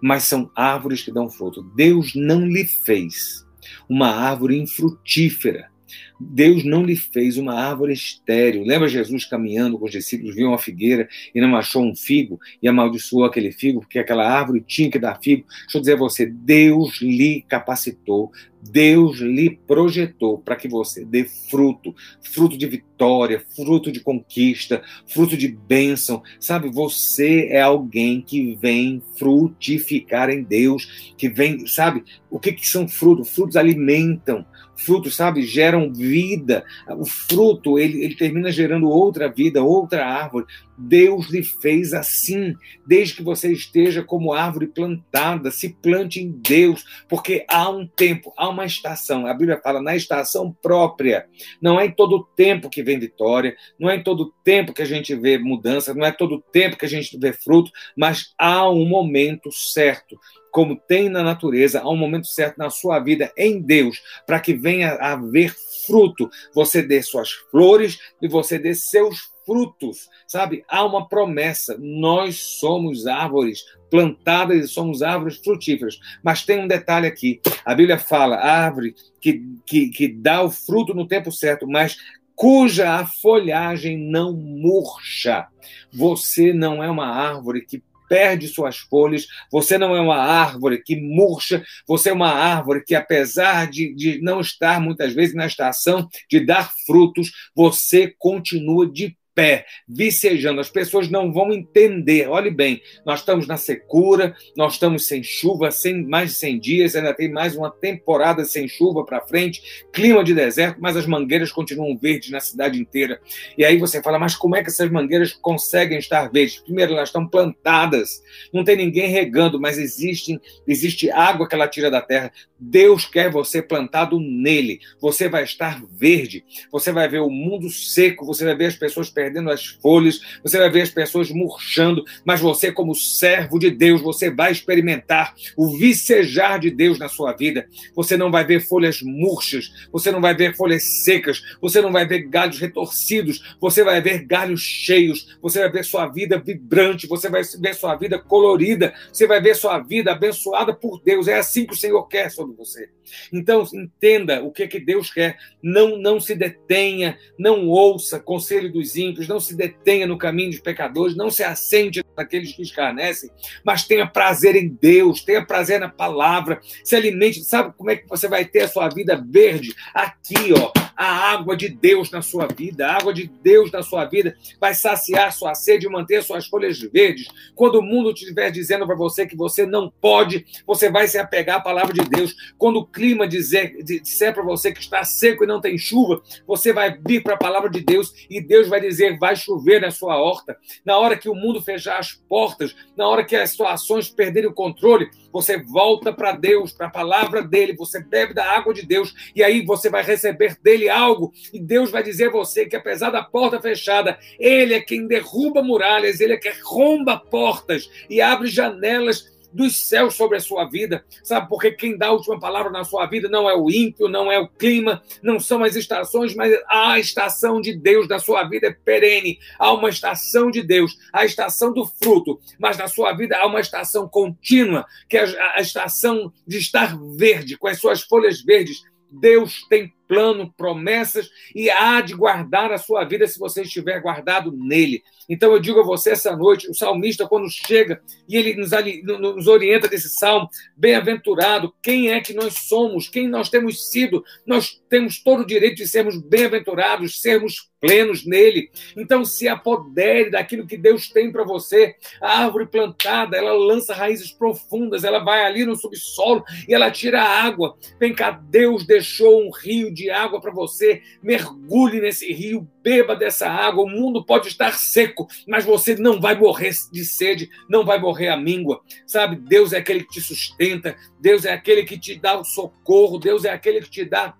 mas 0.00 0.24
são 0.24 0.50
árvores 0.54 1.02
que 1.02 1.12
dão 1.12 1.28
fruto. 1.28 1.62
Deus 1.62 2.14
não 2.14 2.46
lhe 2.46 2.64
fez 2.64 3.41
uma 3.88 4.08
árvore 4.08 4.58
infrutífera 4.58 5.72
Deus 6.18 6.64
não 6.64 6.84
lhe 6.84 6.96
fez 6.96 7.36
uma 7.36 7.54
árvore 7.54 7.92
estéril. 7.92 8.64
Lembra 8.64 8.88
Jesus 8.88 9.24
caminhando 9.24 9.78
com 9.78 9.86
os 9.86 9.90
discípulos, 9.90 10.34
viu 10.34 10.48
uma 10.48 10.58
figueira 10.58 11.08
e 11.34 11.40
não 11.40 11.56
achou 11.56 11.84
um 11.84 11.94
figo 11.94 12.38
e 12.62 12.68
amaldiçoou 12.68 13.24
aquele 13.24 13.50
figo, 13.50 13.80
porque 13.80 13.98
aquela 13.98 14.28
árvore 14.28 14.62
tinha 14.66 14.90
que 14.90 14.98
dar 14.98 15.18
figo. 15.20 15.44
Deixa 15.62 15.78
eu 15.78 15.80
dizer 15.80 15.94
a 15.94 15.98
você: 15.98 16.26
Deus 16.26 17.00
lhe 17.00 17.42
capacitou, 17.48 18.30
Deus 18.62 19.18
lhe 19.18 19.58
projetou 19.66 20.38
para 20.38 20.54
que 20.54 20.68
você 20.68 21.04
dê 21.04 21.24
fruto, 21.24 21.94
fruto 22.22 22.56
de 22.56 22.66
vitória, 22.66 23.44
fruto 23.56 23.90
de 23.90 23.98
conquista, 24.00 24.82
fruto 25.06 25.36
de 25.36 25.48
bênção. 25.48 26.22
Sabe, 26.38 26.70
você 26.70 27.48
é 27.50 27.60
alguém 27.60 28.20
que 28.20 28.54
vem 28.54 29.02
frutificar 29.18 30.30
em 30.30 30.42
Deus, 30.42 31.12
que 31.18 31.28
vem, 31.28 31.66
sabe, 31.66 32.04
o 32.30 32.38
que, 32.38 32.52
que 32.52 32.68
são 32.68 32.86
frutos? 32.86 33.30
Frutos 33.30 33.56
alimentam, 33.56 34.46
frutos, 34.76 35.14
sabe, 35.14 35.42
geram 35.42 35.92
vida. 35.92 36.64
O 36.88 37.04
fruto, 37.04 37.78
ele, 37.78 38.04
ele 38.04 38.14
termina 38.14 38.50
gerando 38.50 38.88
outra 38.88 39.30
vida, 39.30 39.62
outra 39.62 40.06
árvore. 40.06 40.46
Deus 40.76 41.28
lhe 41.30 41.42
fez 41.42 41.92
assim, 41.92 42.54
desde 42.86 43.14
que 43.14 43.22
você 43.22 43.52
esteja 43.52 44.02
como 44.02 44.32
árvore 44.32 44.66
plantada, 44.66 45.50
se 45.50 45.68
plante 45.68 46.20
em 46.20 46.30
Deus, 46.30 46.84
porque 47.08 47.44
há 47.48 47.70
um 47.70 47.86
tempo, 47.86 48.32
há 48.36 48.48
uma 48.52 48.64
estação. 48.64 49.26
A 49.26 49.34
Bíblia 49.34 49.60
fala 49.62 49.82
na 49.82 49.96
estação 49.96 50.52
própria. 50.62 51.26
Não 51.60 51.80
é 51.80 51.86
em 51.86 51.90
todo 51.90 52.24
tempo 52.36 52.70
que 52.70 52.82
vem 52.82 52.98
vitória, 52.98 53.56
não 53.78 53.90
é 53.90 53.96
em 53.96 54.02
todo 54.02 54.32
tempo 54.44 54.72
que 54.72 54.82
a 54.82 54.86
gente 54.86 55.14
vê 55.14 55.38
mudança, 55.38 55.92
não 55.92 56.06
é 56.06 56.12
todo 56.12 56.42
tempo 56.52 56.76
que 56.76 56.86
a 56.86 56.88
gente 56.88 57.18
vê 57.18 57.32
fruto, 57.32 57.70
mas 57.96 58.32
há 58.38 58.68
um 58.70 58.84
momento 58.84 59.50
certo 59.50 60.16
como 60.52 60.76
tem 60.76 61.08
na 61.08 61.22
natureza, 61.22 61.80
há 61.80 61.88
um 61.88 61.96
momento 61.96 62.26
certo 62.26 62.58
na 62.58 62.68
sua 62.68 63.00
vida 63.00 63.32
em 63.36 63.58
Deus, 63.60 64.00
para 64.26 64.38
que 64.38 64.52
venha 64.52 64.90
a 64.90 65.14
haver 65.14 65.52
fruto. 65.86 66.28
Você 66.54 66.82
dê 66.82 67.02
suas 67.02 67.30
flores 67.50 67.98
e 68.20 68.28
você 68.28 68.58
dê 68.58 68.74
seus 68.74 69.31
frutos, 69.44 70.08
sabe? 70.26 70.64
Há 70.68 70.84
uma 70.84 71.08
promessa. 71.08 71.76
Nós 71.78 72.36
somos 72.36 73.06
árvores 73.06 73.62
plantadas 73.90 74.64
e 74.64 74.68
somos 74.68 75.02
árvores 75.02 75.36
frutíferas. 75.36 75.98
Mas 76.22 76.44
tem 76.44 76.60
um 76.60 76.68
detalhe 76.68 77.06
aqui: 77.06 77.40
a 77.64 77.74
Bíblia 77.74 77.98
fala, 77.98 78.36
árvore 78.36 78.94
que, 79.20 79.42
que, 79.66 79.88
que 79.88 80.08
dá 80.08 80.42
o 80.42 80.50
fruto 80.50 80.94
no 80.94 81.06
tempo 81.06 81.30
certo, 81.30 81.66
mas 81.66 81.96
cuja 82.34 82.94
a 82.94 83.06
folhagem 83.06 83.98
não 83.98 84.32
murcha. 84.32 85.46
Você 85.92 86.52
não 86.52 86.82
é 86.82 86.90
uma 86.90 87.06
árvore 87.06 87.64
que 87.64 87.82
perde 88.08 88.46
suas 88.46 88.76
folhas, 88.76 89.26
você 89.50 89.78
não 89.78 89.96
é 89.96 90.00
uma 90.00 90.18
árvore 90.18 90.82
que 90.82 91.00
murcha, 91.00 91.64
você 91.88 92.10
é 92.10 92.12
uma 92.12 92.28
árvore 92.28 92.84
que, 92.84 92.94
apesar 92.94 93.70
de, 93.70 93.94
de 93.94 94.20
não 94.20 94.38
estar 94.38 94.78
muitas 94.78 95.14
vezes 95.14 95.34
na 95.34 95.46
estação 95.46 96.06
de 96.28 96.40
dar 96.40 96.70
frutos, 96.84 97.32
você 97.56 98.14
continua 98.18 98.86
de 98.86 99.16
pé, 99.34 99.64
vicejando. 99.88 100.60
As 100.60 100.70
pessoas 100.70 101.08
não 101.08 101.32
vão 101.32 101.52
entender. 101.52 102.28
Olhe 102.28 102.50
bem, 102.50 102.82
nós 103.04 103.20
estamos 103.20 103.46
na 103.46 103.56
secura, 103.56 104.34
nós 104.56 104.74
estamos 104.74 105.06
sem 105.06 105.22
chuva, 105.22 105.70
sem 105.70 106.06
mais 106.06 106.30
de 106.30 106.36
100 106.36 106.60
dias, 106.60 106.96
ainda 106.96 107.14
tem 107.14 107.30
mais 107.30 107.56
uma 107.56 107.70
temporada 107.70 108.44
sem 108.44 108.68
chuva 108.68 109.04
para 109.04 109.20
frente, 109.20 109.84
clima 109.92 110.22
de 110.22 110.34
deserto, 110.34 110.78
mas 110.80 110.96
as 110.96 111.06
mangueiras 111.06 111.52
continuam 111.52 111.96
verdes 111.96 112.30
na 112.30 112.40
cidade 112.40 112.78
inteira. 112.78 113.20
E 113.56 113.64
aí 113.64 113.78
você 113.78 114.02
fala, 114.02 114.18
mas 114.18 114.34
como 114.34 114.56
é 114.56 114.62
que 114.62 114.68
essas 114.68 114.90
mangueiras 114.90 115.32
conseguem 115.32 115.98
estar 115.98 116.30
verdes? 116.30 116.60
Primeiro, 116.60 116.92
elas 116.92 117.08
estão 117.08 117.26
plantadas, 117.26 118.22
não 118.52 118.64
tem 118.64 118.76
ninguém 118.76 119.08
regando, 119.08 119.60
mas 119.60 119.78
existe, 119.78 120.40
existe 120.66 121.10
água 121.10 121.48
que 121.48 121.54
ela 121.54 121.68
tira 121.68 121.90
da 121.90 122.00
terra. 122.00 122.32
Deus 122.58 123.06
quer 123.06 123.30
você 123.30 123.60
plantado 123.60 124.20
nele. 124.20 124.80
Você 125.00 125.28
vai 125.28 125.42
estar 125.42 125.82
verde, 125.90 126.44
você 126.70 126.92
vai 126.92 127.08
ver 127.08 127.20
o 127.20 127.28
mundo 127.30 127.68
seco, 127.68 128.24
você 128.24 128.44
vai 128.44 128.54
ver 128.54 128.66
as 128.66 128.76
pessoas 128.76 129.10
perdendo 129.22 129.50
as 129.50 129.66
folhas, 129.66 130.20
você 130.42 130.58
vai 130.58 130.68
ver 130.68 130.82
as 130.82 130.90
pessoas 130.90 131.30
murchando, 131.30 132.04
mas 132.24 132.40
você, 132.40 132.72
como 132.72 132.92
servo 132.92 133.56
de 133.56 133.70
Deus, 133.70 134.02
você 134.02 134.32
vai 134.32 134.50
experimentar 134.50 135.32
o 135.56 135.76
vicejar 135.78 136.58
de 136.58 136.72
Deus 136.72 136.98
na 136.98 137.08
sua 137.08 137.32
vida. 137.32 137.68
Você 137.94 138.16
não 138.16 138.32
vai 138.32 138.44
ver 138.44 138.60
folhas 138.60 139.00
murchas, 139.00 139.70
você 139.92 140.10
não 140.10 140.20
vai 140.20 140.34
ver 140.34 140.56
folhas 140.56 140.82
secas, 141.04 141.40
você 141.60 141.80
não 141.80 141.92
vai 141.92 142.04
ver 142.04 142.22
galhos 142.22 142.58
retorcidos, 142.58 143.56
você 143.60 143.84
vai 143.84 144.00
ver 144.00 144.24
galhos 144.26 144.60
cheios, 144.60 145.38
você 145.40 145.60
vai 145.60 145.70
ver 145.70 145.84
sua 145.84 146.08
vida 146.08 146.36
vibrante, 146.36 147.06
você 147.06 147.28
vai 147.28 147.42
ver 147.60 147.74
sua 147.76 147.94
vida 147.94 148.18
colorida, 148.18 148.92
você 149.12 149.24
vai 149.24 149.40
ver 149.40 149.54
sua 149.54 149.78
vida 149.78 150.10
abençoada 150.10 150.74
por 150.74 151.00
Deus. 151.00 151.28
É 151.28 151.38
assim 151.38 151.64
que 151.64 151.74
o 151.74 151.76
Senhor 151.76 152.02
quer 152.08 152.28
sobre 152.28 152.56
você. 152.56 152.88
Então, 153.32 153.64
entenda 153.72 154.42
o 154.42 154.50
que, 154.50 154.66
que 154.66 154.80
Deus 154.80 155.12
quer. 155.12 155.36
Não, 155.62 155.96
não 155.96 156.18
se 156.18 156.34
detenha, 156.34 157.16
não 157.38 157.68
ouça 157.68 158.18
conselho 158.18 158.72
dos 158.72 158.96
ímpios 158.96 159.11
ímpios, 159.12 159.28
não 159.28 159.38
se 159.38 159.54
detenha 159.54 160.06
no 160.06 160.18
caminho 160.18 160.50
dos 160.50 160.60
pecadores, 160.60 161.16
não 161.16 161.30
se 161.30 161.44
assente 161.44 162.02
naqueles 162.16 162.52
que 162.52 162.62
escarnecem, 162.62 163.30
mas 163.64 163.86
tenha 163.86 164.06
prazer 164.06 164.56
em 164.56 164.68
Deus, 164.68 165.22
tenha 165.22 165.44
prazer 165.44 165.78
na 165.78 165.88
palavra, 165.88 166.60
se 166.82 166.96
alimente. 166.96 167.44
Sabe 167.44 167.72
como 167.76 167.90
é 167.90 167.96
que 167.96 168.08
você 168.08 168.28
vai 168.28 168.44
ter 168.44 168.62
a 168.62 168.68
sua 168.68 168.88
vida 168.88 169.22
verde? 169.24 169.74
Aqui, 169.94 170.52
ó, 170.52 170.72
a 170.96 171.32
água 171.32 171.56
de 171.56 171.68
Deus 171.68 172.10
na 172.10 172.22
sua 172.22 172.46
vida, 172.46 172.86
a 172.86 172.96
água 172.96 173.12
de 173.12 173.30
Deus 173.42 173.70
na 173.70 173.82
sua 173.82 174.04
vida 174.04 174.36
vai 174.60 174.74
saciar 174.74 175.32
sua 175.32 175.54
sede 175.54 175.86
e 175.86 175.90
manter 175.90 176.22
suas 176.22 176.46
folhas 176.46 176.78
verdes. 176.78 177.28
Quando 177.54 177.78
o 177.78 177.82
mundo 177.82 178.12
estiver 178.12 178.50
dizendo 178.50 178.86
para 178.86 178.94
você 178.94 179.26
que 179.26 179.36
você 179.36 179.66
não 179.66 179.92
pode, 180.00 180.44
você 180.66 180.90
vai 180.90 181.08
se 181.08 181.18
apegar 181.18 181.56
à 181.56 181.60
palavra 181.60 181.92
de 181.92 182.08
Deus. 182.08 182.34
Quando 182.56 182.76
o 182.76 182.86
clima 182.86 183.26
dizer, 183.26 183.76
disser 183.82 184.32
para 184.32 184.42
você 184.42 184.72
que 184.72 184.80
está 184.80 185.04
seco 185.04 185.44
e 185.44 185.46
não 185.46 185.60
tem 185.60 185.76
chuva, 185.76 186.22
você 186.46 186.72
vai 186.72 186.96
vir 187.06 187.22
para 187.22 187.34
a 187.34 187.38
palavra 187.38 187.68
de 187.68 187.80
Deus 187.80 188.12
e 188.30 188.40
Deus 188.40 188.68
vai 188.68 188.80
dizer: 188.80 189.01
vai 189.10 189.36
chover 189.36 189.80
na 189.80 189.90
sua 189.90 190.16
horta. 190.16 190.56
Na 190.84 190.98
hora 190.98 191.16
que 191.16 191.28
o 191.28 191.34
mundo 191.34 191.62
fechar 191.62 191.98
as 191.98 192.12
portas, 192.12 192.74
na 192.96 193.08
hora 193.08 193.24
que 193.24 193.36
as 193.36 193.50
situações 193.50 194.08
perderem 194.08 194.50
o 194.50 194.54
controle, 194.54 195.10
você 195.32 195.62
volta 195.62 196.12
para 196.12 196.32
Deus, 196.32 196.72
para 196.72 196.86
a 196.86 196.90
palavra 196.90 197.42
dele, 197.42 197.74
você 197.74 198.02
bebe 198.02 198.34
da 198.34 198.44
água 198.44 198.74
de 198.74 198.84
Deus 198.86 199.14
e 199.34 199.42
aí 199.42 199.64
você 199.64 199.88
vai 199.88 200.02
receber 200.02 200.56
dele 200.62 200.88
algo 200.88 201.32
e 201.52 201.58
Deus 201.58 201.90
vai 201.90 202.02
dizer 202.02 202.28
a 202.28 202.32
você 202.32 202.66
que 202.66 202.76
apesar 202.76 203.10
da 203.10 203.22
porta 203.22 203.60
fechada, 203.60 204.18
ele 204.38 204.74
é 204.74 204.80
quem 204.80 205.06
derruba 205.06 205.62
muralhas, 205.62 206.20
ele 206.20 206.34
é 206.34 206.36
quem 206.36 206.52
romba 206.62 207.18
portas 207.18 207.88
e 208.08 208.20
abre 208.20 208.48
janelas 208.48 209.31
dos 209.52 209.76
céus 209.76 210.14
sobre 210.14 210.38
a 210.38 210.40
sua 210.40 210.64
vida, 210.64 211.04
sabe? 211.22 211.48
Porque 211.48 211.72
quem 211.72 211.96
dá 211.96 212.08
a 212.08 212.12
última 212.12 212.38
palavra 212.38 212.70
na 212.70 212.84
sua 212.84 213.06
vida 213.06 213.28
não 213.28 213.48
é 213.48 213.54
o 213.54 213.70
ímpio, 213.70 214.08
não 214.08 214.30
é 214.30 214.38
o 214.38 214.48
clima, 214.48 215.02
não 215.22 215.38
são 215.38 215.62
as 215.62 215.76
estações, 215.76 216.34
mas 216.34 216.52
a 216.68 216.98
estação 216.98 217.60
de 217.60 217.76
Deus 217.76 218.08
na 218.08 218.18
sua 218.18 218.44
vida 218.44 218.68
é 218.68 218.72
perene. 218.72 219.38
Há 219.58 219.72
uma 219.72 219.88
estação 219.88 220.50
de 220.50 220.62
Deus, 220.62 220.96
a 221.12 221.24
estação 221.24 221.72
do 221.72 221.86
fruto, 221.86 222.40
mas 222.58 222.78
na 222.78 222.88
sua 222.88 223.12
vida 223.12 223.36
há 223.36 223.46
uma 223.46 223.60
estação 223.60 224.08
contínua, 224.08 224.86
que 225.08 225.16
é 225.16 225.24
a 225.56 225.60
estação 225.60 226.32
de 226.46 226.58
estar 226.58 226.98
verde, 227.16 227.56
com 227.56 227.68
as 227.68 227.78
suas 227.78 228.02
folhas 228.02 228.42
verdes. 228.42 228.82
Deus 229.10 229.66
tem 229.68 229.92
plano, 230.08 230.52
promessas 230.56 231.30
e 231.54 231.70
há 231.70 232.00
de 232.00 232.14
guardar 232.14 232.72
a 232.72 232.78
sua 232.78 233.04
vida 233.04 233.26
se 233.26 233.38
você 233.38 233.62
estiver 233.62 234.00
guardado 234.00 234.52
nele. 234.52 235.02
Então 235.32 235.50
eu 235.50 235.58
digo 235.58 235.80
a 235.80 235.82
você 235.82 236.10
essa 236.10 236.36
noite, 236.36 236.68
o 236.70 236.74
salmista, 236.74 237.26
quando 237.26 237.48
chega 237.50 238.02
e 238.28 238.36
ele 238.36 238.54
nos, 238.54 238.70
nos 239.18 239.46
orienta 239.46 239.88
desse 239.88 240.10
salmo, 240.10 240.46
bem-aventurado, 240.76 241.72
quem 241.82 242.10
é 242.10 242.20
que 242.20 242.34
nós 242.34 242.68
somos, 242.68 243.08
quem 243.08 243.26
nós 243.26 243.48
temos 243.48 243.88
sido, 243.90 244.22
nós 244.46 244.81
temos 244.92 245.22
todo 245.22 245.40
o 245.40 245.46
direito 245.46 245.76
de 245.76 245.88
sermos 245.88 246.18
bem-aventurados, 246.18 247.18
sermos 247.18 247.70
plenos 247.80 248.26
nele. 248.26 248.70
Então 248.94 249.24
se 249.24 249.48
apodere 249.48 250.30
daquilo 250.30 250.66
que 250.66 250.76
Deus 250.76 251.08
tem 251.08 251.32
para 251.32 251.44
você. 251.44 251.96
A 252.20 252.40
árvore 252.44 252.66
plantada, 252.66 253.34
ela 253.34 253.54
lança 253.54 253.94
raízes 253.94 254.32
profundas, 254.32 255.02
ela 255.02 255.20
vai 255.20 255.46
ali 255.46 255.64
no 255.64 255.76
subsolo 255.76 256.44
e 256.68 256.74
ela 256.74 256.90
tira 256.90 257.22
água. 257.22 257.74
Vem 257.98 258.14
cá, 258.14 258.32
Deus 258.32 258.86
deixou 258.86 259.42
um 259.42 259.50
rio 259.50 259.90
de 259.90 260.10
água 260.10 260.42
para 260.42 260.52
você, 260.52 261.00
mergulhe 261.22 261.98
nesse 261.98 262.30
rio, 262.30 262.68
beba 262.82 263.16
dessa 263.16 263.48
água. 263.48 263.84
O 263.84 263.88
mundo 263.88 264.22
pode 264.22 264.48
estar 264.48 264.74
seco, 264.74 265.26
mas 265.48 265.64
você 265.64 265.96
não 265.96 266.20
vai 266.20 266.34
morrer 266.34 266.74
de 266.92 267.02
sede, 267.02 267.48
não 267.66 267.82
vai 267.82 267.98
morrer 267.98 268.28
a 268.28 268.36
míngua. 268.36 268.82
Sabe? 269.06 269.36
Deus 269.36 269.72
é 269.72 269.78
aquele 269.78 270.04
que 270.04 270.12
te 270.12 270.20
sustenta, 270.20 270.94
Deus 271.18 271.46
é 271.46 271.52
aquele 271.54 271.82
que 271.84 271.98
te 271.98 272.14
dá 272.14 272.38
o 272.38 272.44
socorro, 272.44 273.18
Deus 273.18 273.46
é 273.46 273.50
aquele 273.50 273.80
que 273.80 273.90
te 273.90 274.04
dá 274.04 274.36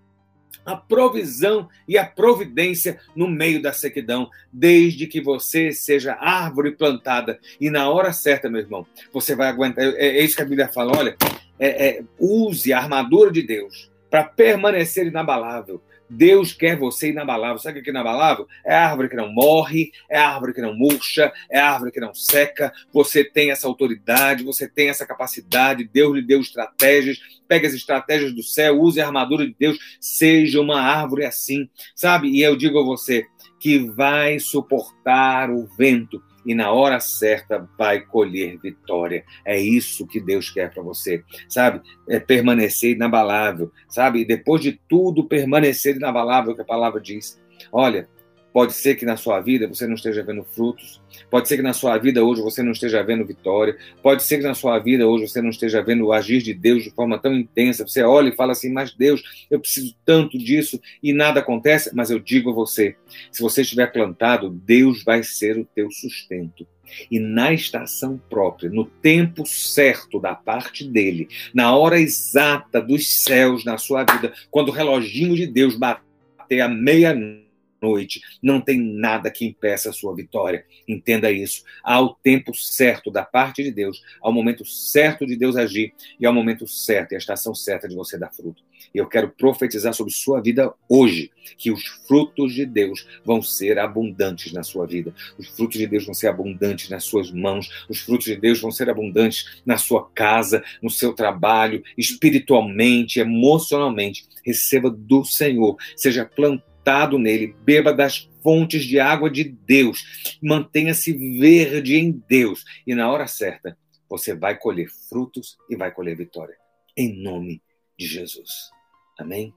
a 0.64 0.76
provisão 0.76 1.68
e 1.86 1.98
a 1.98 2.04
providência 2.04 2.98
no 3.14 3.28
meio 3.28 3.60
da 3.60 3.72
sequidão, 3.72 4.30
desde 4.52 5.06
que 5.06 5.20
você 5.20 5.72
seja 5.72 6.16
árvore 6.20 6.72
plantada 6.72 7.38
e 7.60 7.70
na 7.70 7.88
hora 7.88 8.12
certa, 8.12 8.48
meu 8.48 8.60
irmão, 8.60 8.86
você 9.12 9.34
vai 9.34 9.48
aguentar. 9.48 9.84
É, 9.84 10.18
é 10.18 10.24
isso 10.24 10.36
que 10.36 10.42
a 10.42 10.46
Bíblia 10.46 10.68
fala. 10.68 10.96
Olha, 10.96 11.16
é, 11.58 11.88
é, 11.88 12.02
use 12.18 12.72
a 12.72 12.78
armadura 12.78 13.30
de 13.30 13.42
Deus 13.42 13.90
para 14.10 14.24
permanecer 14.24 15.06
inabalável. 15.06 15.82
Deus 16.12 16.52
quer 16.52 16.76
você 16.76 17.10
inabalável. 17.10 17.58
Sabe 17.58 17.80
o 17.80 17.82
que 17.82 17.88
é 17.88 17.92
inabalável? 17.92 18.46
É 18.64 18.74
a 18.74 18.90
árvore 18.90 19.08
que 19.08 19.16
não 19.16 19.32
morre, 19.32 19.90
é 20.10 20.18
a 20.18 20.28
árvore 20.28 20.52
que 20.52 20.60
não 20.60 20.74
murcha, 20.74 21.32
é 21.50 21.58
a 21.58 21.70
árvore 21.70 21.90
que 21.90 22.00
não 22.00 22.14
seca. 22.14 22.72
Você 22.92 23.24
tem 23.24 23.50
essa 23.50 23.66
autoridade, 23.66 24.44
você 24.44 24.68
tem 24.68 24.88
essa 24.88 25.06
capacidade. 25.06 25.88
Deus 25.90 26.14
lhe 26.14 26.22
deu 26.22 26.40
estratégias. 26.40 27.18
Pegue 27.48 27.66
as 27.66 27.74
estratégias 27.74 28.32
do 28.32 28.42
céu, 28.42 28.80
use 28.80 29.00
a 29.00 29.06
armadura 29.06 29.46
de 29.46 29.54
Deus. 29.58 29.78
Seja 30.00 30.60
uma 30.60 30.80
árvore 30.80 31.24
assim, 31.24 31.68
sabe? 31.94 32.28
E 32.28 32.42
eu 32.42 32.56
digo 32.56 32.78
a 32.78 32.84
você 32.84 33.26
que 33.58 33.78
vai 33.78 34.38
suportar 34.38 35.50
o 35.50 35.66
vento 35.78 36.22
e 36.44 36.54
na 36.54 36.72
hora 36.72 37.00
certa 37.00 37.68
vai 37.78 38.00
colher 38.00 38.58
vitória. 38.58 39.24
É 39.44 39.58
isso 39.58 40.06
que 40.06 40.20
Deus 40.20 40.50
quer 40.50 40.72
para 40.72 40.82
você, 40.82 41.22
sabe? 41.48 41.80
É 42.08 42.18
permanecer 42.18 42.94
inabalável, 42.94 43.70
sabe? 43.88 44.24
Depois 44.24 44.62
de 44.62 44.80
tudo, 44.88 45.28
permanecer 45.28 45.96
inabalável, 45.96 46.54
que 46.54 46.62
a 46.62 46.64
palavra 46.64 47.00
diz. 47.00 47.40
Olha, 47.70 48.08
Pode 48.52 48.74
ser 48.74 48.96
que 48.96 49.06
na 49.06 49.16
sua 49.16 49.40
vida 49.40 49.66
você 49.66 49.86
não 49.86 49.94
esteja 49.94 50.22
vendo 50.22 50.44
frutos. 50.44 51.00
Pode 51.30 51.48
ser 51.48 51.56
que 51.56 51.62
na 51.62 51.72
sua 51.72 51.96
vida 51.96 52.22
hoje 52.22 52.42
você 52.42 52.62
não 52.62 52.72
esteja 52.72 53.02
vendo 53.02 53.24
vitória. 53.24 53.76
Pode 54.02 54.22
ser 54.22 54.38
que 54.38 54.44
na 54.44 54.54
sua 54.54 54.78
vida 54.78 55.06
hoje 55.06 55.28
você 55.28 55.40
não 55.40 55.50
esteja 55.50 55.82
vendo 55.82 56.06
o 56.06 56.12
agir 56.12 56.42
de 56.42 56.52
Deus 56.52 56.84
de 56.84 56.90
forma 56.90 57.18
tão 57.18 57.34
intensa. 57.34 57.86
Você 57.86 58.02
olha 58.02 58.28
e 58.28 58.36
fala 58.36 58.52
assim: 58.52 58.70
Mas 58.70 58.94
Deus, 58.94 59.46
eu 59.50 59.58
preciso 59.58 59.94
tanto 60.04 60.36
disso 60.36 60.80
e 61.02 61.12
nada 61.12 61.40
acontece. 61.40 61.90
Mas 61.94 62.10
eu 62.10 62.18
digo 62.18 62.50
a 62.50 62.54
você: 62.54 62.94
se 63.30 63.40
você 63.40 63.62
estiver 63.62 63.90
plantado, 63.90 64.50
Deus 64.50 65.02
vai 65.02 65.22
ser 65.22 65.58
o 65.58 65.64
teu 65.64 65.90
sustento. 65.90 66.66
E 67.10 67.18
na 67.18 67.54
estação 67.54 68.20
própria, 68.28 68.68
no 68.68 68.84
tempo 68.84 69.46
certo 69.46 70.20
da 70.20 70.34
parte 70.34 70.84
dele, 70.84 71.26
na 71.54 71.74
hora 71.74 71.98
exata 71.98 72.82
dos 72.82 73.08
céus 73.22 73.64
na 73.64 73.78
sua 73.78 74.04
vida, 74.04 74.32
quando 74.50 74.68
o 74.68 74.72
reloginho 74.72 75.34
de 75.34 75.46
Deus 75.46 75.74
bater 75.74 76.60
a 76.60 76.68
meia-noite 76.68 77.51
noite. 77.82 78.20
Não 78.42 78.60
tem 78.60 78.80
nada 78.80 79.30
que 79.30 79.44
impeça 79.44 79.90
a 79.90 79.92
sua 79.92 80.14
vitória. 80.14 80.64
Entenda 80.86 81.30
isso. 81.30 81.64
Há 81.82 82.00
o 82.00 82.14
tempo 82.14 82.54
certo 82.54 83.10
da 83.10 83.24
parte 83.24 83.62
de 83.62 83.70
Deus, 83.70 84.02
há 84.22 84.28
o 84.28 84.32
momento 84.32 84.64
certo 84.64 85.26
de 85.26 85.36
Deus 85.36 85.56
agir 85.56 85.92
e 86.18 86.24
há 86.24 86.30
o 86.30 86.34
momento 86.34 86.66
certo 86.66 87.12
e 87.12 87.14
a 87.16 87.18
estação 87.18 87.54
certa 87.54 87.88
de 87.88 87.94
você 87.94 88.16
dar 88.16 88.32
fruto. 88.32 88.62
E 88.94 88.98
eu 88.98 89.06
quero 89.06 89.30
profetizar 89.30 89.94
sobre 89.94 90.12
sua 90.12 90.40
vida 90.40 90.72
hoje 90.88 91.30
que 91.56 91.70
os 91.70 91.84
frutos 92.06 92.52
de 92.54 92.66
Deus 92.66 93.06
vão 93.24 93.42
ser 93.42 93.78
abundantes 93.78 94.52
na 94.52 94.62
sua 94.62 94.86
vida. 94.86 95.14
Os 95.38 95.48
frutos 95.48 95.78
de 95.78 95.86
Deus 95.86 96.04
vão 96.04 96.14
ser 96.14 96.28
abundantes 96.28 96.88
nas 96.90 97.04
suas 97.04 97.30
mãos. 97.30 97.86
Os 97.88 98.00
frutos 98.00 98.26
de 98.26 98.36
Deus 98.36 98.60
vão 98.60 98.70
ser 98.70 98.90
abundantes 98.90 99.62
na 99.64 99.78
sua 99.78 100.08
casa, 100.10 100.62
no 100.82 100.90
seu 100.90 101.12
trabalho, 101.12 101.82
espiritualmente, 101.96 103.18
emocionalmente. 103.18 104.26
Receba 104.44 104.90
do 104.90 105.24
Senhor. 105.24 105.76
Seja 105.96 106.24
plantado 106.24 106.71
plantado 106.82 107.18
nele, 107.18 107.54
beba 107.64 107.92
das 107.92 108.28
fontes 108.42 108.84
de 108.84 108.98
água 108.98 109.30
de 109.30 109.44
Deus, 109.44 110.38
mantenha-se 110.42 111.12
verde 111.38 111.96
em 111.96 112.10
Deus, 112.28 112.64
e 112.86 112.94
na 112.94 113.10
hora 113.10 113.26
certa 113.26 113.78
você 114.08 114.34
vai 114.34 114.58
colher 114.58 114.88
frutos 115.08 115.56
e 115.70 115.76
vai 115.76 115.90
colher 115.92 116.16
vitória. 116.16 116.56
Em 116.96 117.22
nome 117.22 117.62
de 117.96 118.06
Jesus. 118.06 118.70
Amém? 119.18 119.54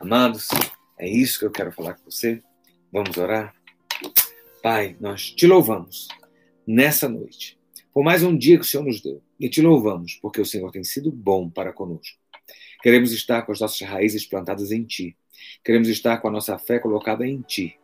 Amados, 0.00 0.48
é 0.98 1.08
isso 1.08 1.38
que 1.38 1.44
eu 1.44 1.50
quero 1.50 1.70
falar 1.70 1.94
com 1.94 2.10
você. 2.10 2.42
Vamos 2.90 3.16
orar? 3.16 3.54
Pai, 4.62 4.96
nós 5.00 5.30
te 5.30 5.46
louvamos 5.46 6.08
nessa 6.66 7.08
noite, 7.08 7.58
por 7.92 8.02
mais 8.02 8.22
um 8.22 8.36
dia 8.36 8.56
que 8.56 8.64
o 8.64 8.68
Senhor 8.68 8.84
nos 8.84 9.00
deu, 9.00 9.22
e 9.38 9.48
te 9.48 9.60
louvamos 9.60 10.18
porque 10.20 10.40
o 10.40 10.46
Senhor 10.46 10.70
tem 10.72 10.82
sido 10.82 11.12
bom 11.12 11.48
para 11.48 11.72
conosco. 11.72 12.21
Queremos 12.82 13.12
estar 13.12 13.42
com 13.42 13.52
as 13.52 13.60
nossas 13.60 13.80
raízes 13.80 14.26
plantadas 14.26 14.72
em 14.72 14.82
Ti 14.84 15.16
Queremos 15.64 15.88
estar 15.88 16.18
com 16.18 16.28
a 16.28 16.30
nossa 16.30 16.58
fé 16.58 16.78
colocada 16.78 17.26
em 17.26 17.40
Ti. 17.40 17.76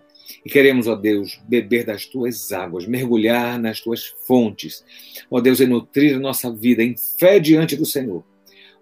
E 0.44 0.50
queremos, 0.50 0.86
ó 0.86 0.94
Deus, 0.94 1.40
beber 1.48 1.84
das 1.84 2.04
tuas 2.04 2.52
águas, 2.52 2.86
mergulhar 2.86 3.58
nas 3.58 3.80
tuas 3.80 4.04
fontes. 4.26 4.84
Ó 5.30 5.40
Deus, 5.40 5.60
e 5.60 5.66
nutrir 5.66 6.16
a 6.16 6.20
nossa 6.20 6.52
vida 6.52 6.82
em 6.82 6.94
fé 7.18 7.38
diante 7.38 7.76
do 7.76 7.86
Senhor. 7.86 8.24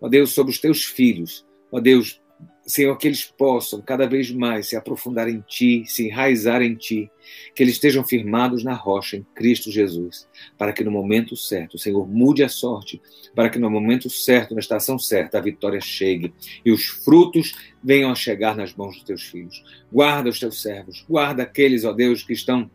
Ó 0.00 0.08
Deus, 0.08 0.32
sobre 0.32 0.52
os 0.52 0.58
teus 0.58 0.84
filhos. 0.84 1.46
Ó 1.70 1.78
Deus, 1.78 2.20
Senhor, 2.66 2.96
que 2.96 3.06
eles 3.06 3.24
possam 3.24 3.80
cada 3.80 4.08
vez 4.08 4.30
mais 4.30 4.66
se 4.68 4.74
aprofundar 4.76 5.28
em 5.28 5.40
Ti, 5.40 5.84
se 5.86 6.08
enraizar 6.08 6.62
em 6.62 6.74
Ti, 6.74 7.08
que 7.54 7.62
eles 7.62 7.74
estejam 7.74 8.02
firmados 8.02 8.64
na 8.64 8.74
rocha, 8.74 9.16
em 9.16 9.26
Cristo 9.34 9.70
Jesus, 9.70 10.26
para 10.58 10.72
que 10.72 10.82
no 10.82 10.90
momento 10.90 11.36
certo, 11.36 11.78
Senhor, 11.78 12.06
mude 12.08 12.42
a 12.42 12.48
sorte, 12.48 13.00
para 13.36 13.48
que 13.48 13.58
no 13.58 13.70
momento 13.70 14.10
certo, 14.10 14.54
na 14.54 14.60
estação 14.60 14.98
certa, 14.98 15.38
a 15.38 15.40
vitória 15.40 15.80
chegue 15.80 16.34
e 16.64 16.72
os 16.72 16.86
frutos 16.86 17.54
venham 17.82 18.10
a 18.10 18.16
chegar 18.16 18.56
nas 18.56 18.74
mãos 18.74 18.96
dos 18.96 19.04
Teus 19.04 19.22
filhos. 19.22 19.62
Guarda 19.92 20.28
os 20.28 20.40
Teus 20.40 20.60
servos, 20.60 21.04
guarda 21.08 21.44
aqueles, 21.44 21.84
ó 21.84 21.92
Deus, 21.92 22.24
que 22.24 22.32
estão 22.32 22.68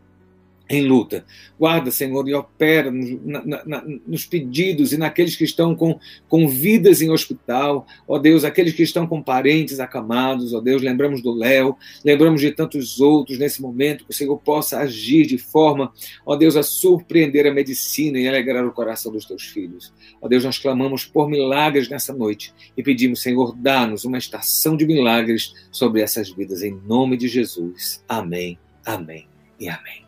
em 0.72 0.86
luta. 0.86 1.24
Guarda, 1.58 1.90
Senhor, 1.90 2.26
e 2.26 2.34
opera 2.34 2.90
na, 2.90 3.64
na, 3.64 3.84
nos 4.06 4.24
pedidos 4.24 4.92
e 4.92 4.96
naqueles 4.96 5.36
que 5.36 5.44
estão 5.44 5.76
com, 5.76 6.00
com 6.28 6.48
vidas 6.48 7.02
em 7.02 7.10
hospital. 7.10 7.86
Ó 8.08 8.18
Deus, 8.18 8.42
aqueles 8.42 8.72
que 8.72 8.82
estão 8.82 9.06
com 9.06 9.22
parentes 9.22 9.78
acamados. 9.78 10.54
Ó 10.54 10.60
Deus, 10.60 10.80
lembramos 10.80 11.22
do 11.22 11.32
Léo, 11.32 11.76
lembramos 12.02 12.40
de 12.40 12.50
tantos 12.50 13.00
outros 13.00 13.38
nesse 13.38 13.60
momento, 13.60 14.04
que 14.04 14.10
o 14.10 14.14
Senhor 14.14 14.36
possa 14.38 14.78
agir 14.78 15.26
de 15.26 15.36
forma, 15.36 15.92
ó 16.24 16.34
Deus, 16.36 16.56
a 16.56 16.62
surpreender 16.62 17.46
a 17.46 17.52
medicina 17.52 18.18
e 18.18 18.26
alegrar 18.26 18.66
o 18.66 18.72
coração 18.72 19.12
dos 19.12 19.26
teus 19.26 19.42
filhos. 19.42 19.92
Ó 20.22 20.28
Deus, 20.28 20.44
nós 20.44 20.58
clamamos 20.58 21.04
por 21.04 21.28
milagres 21.28 21.88
nessa 21.88 22.14
noite 22.14 22.54
e 22.76 22.82
pedimos, 22.82 23.20
Senhor, 23.20 23.54
dá-nos 23.54 24.06
uma 24.06 24.16
estação 24.16 24.74
de 24.74 24.86
milagres 24.86 25.52
sobre 25.70 26.00
essas 26.00 26.30
vidas, 26.30 26.62
em 26.62 26.72
nome 26.86 27.18
de 27.18 27.28
Jesus. 27.28 28.02
Amém, 28.08 28.58
amém 28.86 29.28
e 29.60 29.68
amém. 29.68 30.02